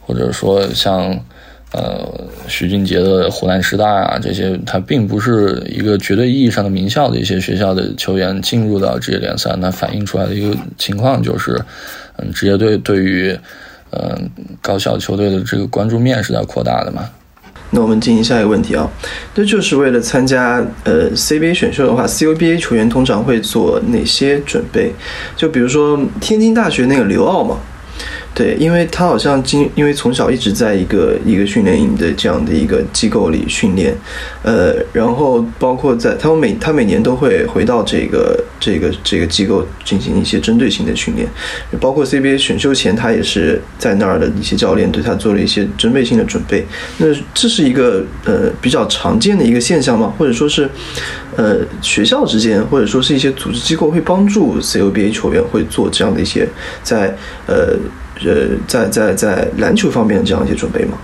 [0.00, 1.18] 或者说像。
[1.72, 2.08] 呃，
[2.46, 11.60] 徐俊杰的湖南师大啊，这些他并不是一个绝对意义上的名校的一些学校的球员进入到职业联赛，那反映出来的一个情况就是，
[12.18, 13.36] 嗯，职业队对于
[13.90, 14.30] 嗯
[14.62, 17.10] 高校球队的这个关注面是在扩大的嘛？
[17.70, 18.88] 那我们进行下一个问题啊，
[19.34, 24.92] 这就是为了参加呃 CBA 选秀的话，CUBA 球员通常会做哪些准备？
[25.36, 27.58] 就比如说天津大学那个刘傲嘛。
[28.36, 33.96] 对，因为他好像经，因为从小一直在一个一个训练营的这样的一个机构里训练，
[34.42, 41.26] 呃，然后包括在他们每他每年都会回到这个这个这个机构进行一些针对性的训练，
[41.80, 46.66] 包括 CBA 选秀前他也是在那儿的一些教练对他做了一些针对性的准备。
[46.98, 50.12] 那这是一个呃比较常见的一个现象吗？
[50.18, 50.68] 或者说是
[51.36, 56.46] 呃学校之间或者说是一些组织机构会帮助 CUBA 球员会做这样的一些
[56.82, 57.16] 在
[57.46, 57.74] 呃。
[58.24, 60.96] 呃，在在在篮球方面这样一些准备吗？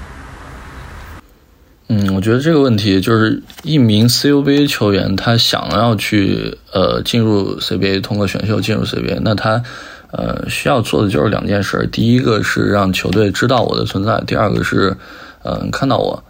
[1.88, 9.62] 嗯，我觉得这个问题就是一名 CUBA 球员，他想要去呃进入 CBA，通过选秀进入 CBA，那他
[10.10, 14.96] 呃需要做的就是两件事：第一个是让球队知道我的存在，第二个是
[15.42, 16.24] 嗯看到我。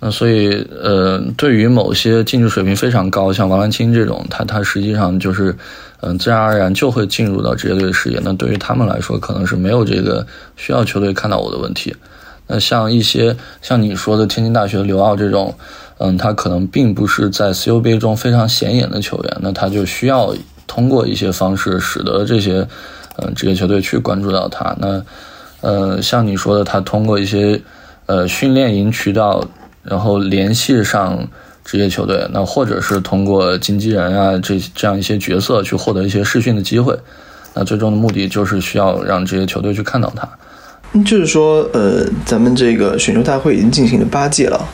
[0.00, 5.56] 那所以呃，对于某些竞技水平非常高，像王兰青这种，他他实际上就是。
[6.00, 8.20] 嗯，自然而然就会进入到职业队的视野。
[8.22, 10.24] 那对于他们来说，可能是没有这个
[10.56, 11.94] 需要球队看到我的问题。
[12.46, 15.52] 那像一些像你说的天津大学刘傲这种，
[15.98, 20.32] 嗯，他可能并不是在 CUBA 中非常显眼的球员，那他就需要
[20.68, 22.66] 通过一些方式，使得这些
[23.16, 24.76] 嗯职业球队去关注到他。
[24.78, 25.02] 那
[25.62, 27.60] 呃，像你说的，他通过一些
[28.06, 29.44] 呃训练营渠道，
[29.82, 31.28] 然后联系上。
[31.68, 36.98] 职业球队，那或者是通过经纪人啊，这这样一些角色去获得一些试训的机会，
[37.52, 40.26] 那最终的目的就是需要让这些球队去看到他。
[41.04, 44.66] 就是说，呃，咱们这个选秀大会已经进行了八届了，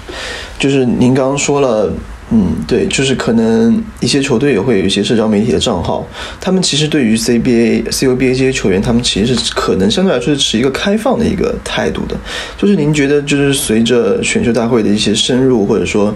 [0.56, 1.90] 就是您刚刚说了，
[2.30, 6.04] 嗯，对，就是可能一些球队也会有一些社交媒体的账号，
[6.40, 12.16] 他们其实对于 CBA、CUBA 这些球员，他们其实是可能相对来说是持一个开放的一个态度的。
[12.56, 16.12] 就是您觉得，就是随着选秀大会的一些深入或者说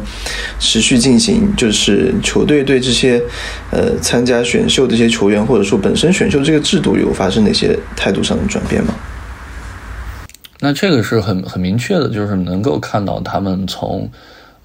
[0.59, 3.22] 持续进行，就是球队对这些
[3.70, 8.94] 呃参加选秀的这些球员，或者说本身选秀这个制度有发生哪些态度上的转变吗？
[10.61, 14.11] 那这个是很很明确的，就是能够看到他们从。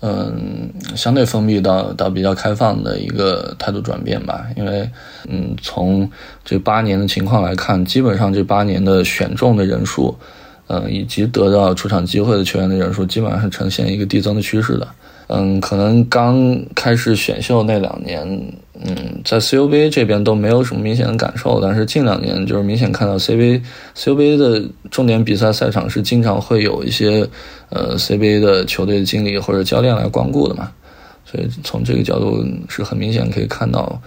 [0.06, 4.89] 嗯，相对封闭到到比较开放的一个态度转变吧，因为，
[5.30, 6.12] 嗯，从
[6.43, 10.14] 这八年的情况来看，基本上这八年的选中的人数，
[10.68, 14.88] 嗯，以及得到出场机会的球员的人数，基本上是呈现一个递增的趋势的。
[15.28, 18.22] 嗯，可能刚开始选秀那两年，
[18.86, 23.61] 嗯，在 CUBA 这边都没有什么明显的感受，但是近两年就是明显看到 CBA
[23.95, 27.28] CUBA 的重点比赛赛场是经常会有一些
[27.70, 30.70] 呃 CBA 的球队的经理或者教练来光顾的嘛，
[31.26, 33.99] 所以从这个角度是很明显可以看到，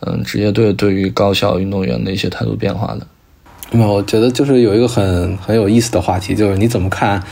[0.00, 3.06] 嗯，职业队对于高校运动员的一些态度变化的。
[3.72, 7.22] 那我觉得就是有一个很很有意思的话题，就是你怎么看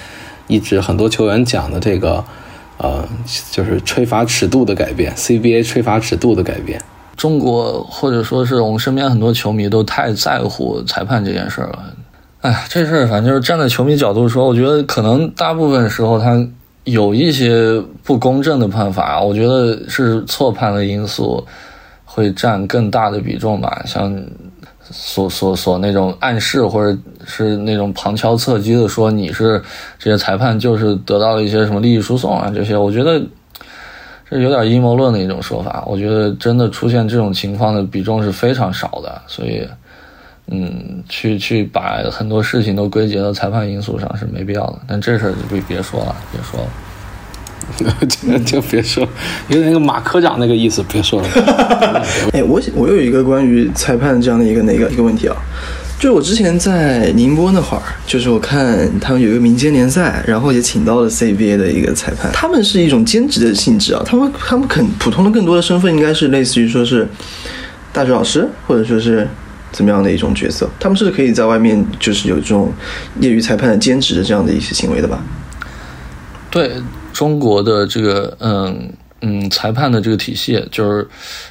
[0.46, 2.24] 一直很多球员讲的这个。
[2.82, 3.06] 呃，
[3.50, 6.80] 就是吹罚尺度的改变，CBA 吹罚尺度的改变。
[7.14, 11.78] 中国或者说是我们身边很多球迷都太在乎裁判这件事了。
[12.40, 16.42] 哎，这事儿反正就是站在球迷角度说，我觉得可能大部分时候他
[16.84, 21.46] 有一些不公正的判罚，我觉得是错判的因素
[22.06, 24.10] 会占更大的比重吧，像。
[24.90, 29.62] 所所所那种暗示，或者是那种旁敲侧击的说你是
[29.98, 33.22] 这些裁判就是得到了一些什么利益输送啊，这些我觉得
[34.28, 35.84] 这有点阴谋论的一种说法。
[35.86, 39.66] 我觉得真的出现这种情况的比重是非常少的，所以
[40.46, 44.80] 嗯，去去把很多事情都归结到裁判因素上是没必要的。
[44.86, 46.66] 但这事儿就别别说了，别说了。
[47.76, 49.06] 就 就别说，
[49.48, 51.28] 有点那个马科长那个意思，别说了。
[52.32, 55.36] 哎，我我有一个关于裁判这样的一个那个一个问题啊，
[55.98, 67.06] 就是我之前在宁波那会儿，就是我看他们有一个民间联赛，然后也请到了 CBA 的一个裁判，他们是一种兼职的性质啊，他们他们肯普通的更多的身份应该是类似于说是
[67.92, 69.28] 大学老师，或者说是
[69.72, 72.72] 怎么样的一种角色，他们是可以在外面就是有这种
[73.20, 75.22] 业余裁判的兼职的这样的一些行为的吧？
[76.50, 76.72] 对。
[77.20, 78.90] 中国的这个嗯
[79.20, 81.06] 嗯裁判的这个体系，就是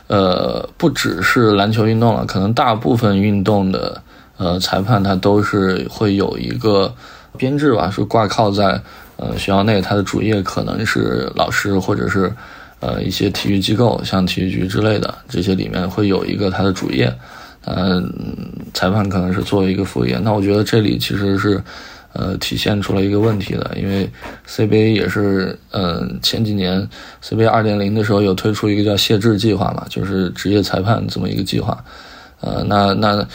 [0.08, 4.02] 呃不只是篮球运动了，可能大部分运动的
[4.38, 6.92] 呃裁判他都是会有一个
[7.38, 8.82] 编制吧，是挂靠在
[9.18, 12.34] 呃学校内，他的主业可能是老师或者是
[12.80, 17.14] 呃一些体育机构，像体育局之类的这些里面会有一个他的主业，
[17.68, 18.12] 嗯
[18.74, 21.62] 裁判可能是作为一个副业，那我觉得这里其实是。
[22.14, 24.10] 呃，体现出了一个问题的，因为
[24.48, 26.88] CBA 也是，嗯，前几年
[27.24, 31.78] CBA 二点零的时候有推出一个叫谢智计划嘛，就是职业裁判这么一个计划。
[32.42, 33.28] 呃，那那，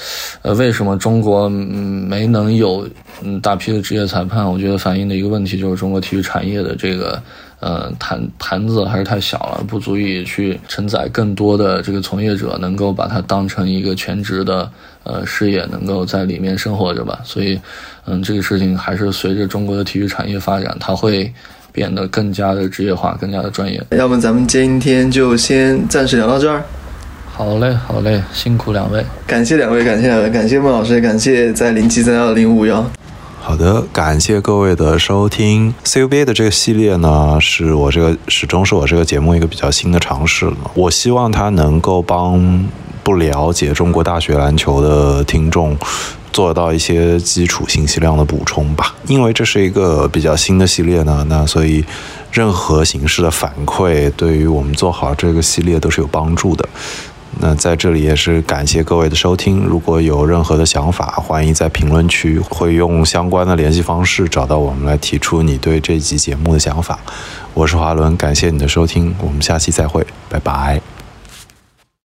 [0.42, 2.88] 呃，为什么中国没能有
[3.22, 4.50] 嗯大批的职业裁判？
[4.50, 7.22] 我觉得反映的一个问题就是中国体育产业的这个。
[7.60, 14.70] 呃，盘盘子还是太小了，不足以去承载更多的这个从业者，能够把它当成一个全职的
[15.04, 17.20] 呃事业，能够在里面生活着吧。
[17.24, 17.60] 所以，
[18.06, 21.32] 嗯，这个事情还是随着中国的体育产业发展，它会
[21.72, 23.82] 变得更加的职业化，更加的专业。
[23.90, 26.62] 要不咱们今天就先暂时聊到这儿。
[27.36, 32.84] 好嘞，好嘞，辛苦两位，感谢两位，感谢两位，感谢孟老师，感谢在零七三幺零五幺。
[33.40, 35.74] 好的，感谢各位的收听。
[35.84, 40.56] CUBA 的这个系列呢，是我这个始终是我这个节目一个比较新的尝试了。
[40.74, 42.64] 我希望它能够帮
[43.04, 45.76] 不了解中国大学篮球的听众
[46.32, 48.94] 做到一些基础信息量的补充吧。
[49.06, 51.84] 因为这是一个比较新的系列呢，那所以
[52.32, 56.68] 任何形式的反馈对于我们做好这个系列都是有帮助的。
[57.40, 59.64] 那在这里也是感谢各位的收听。
[59.64, 66.96] 如果有任何的想法，欢迎在评论区会用相关的联系方式找到我们，来提出你对这集节目的想法。
[67.52, 70.93] 我是华伦，感谢你的收听，我们下期再会，拜拜。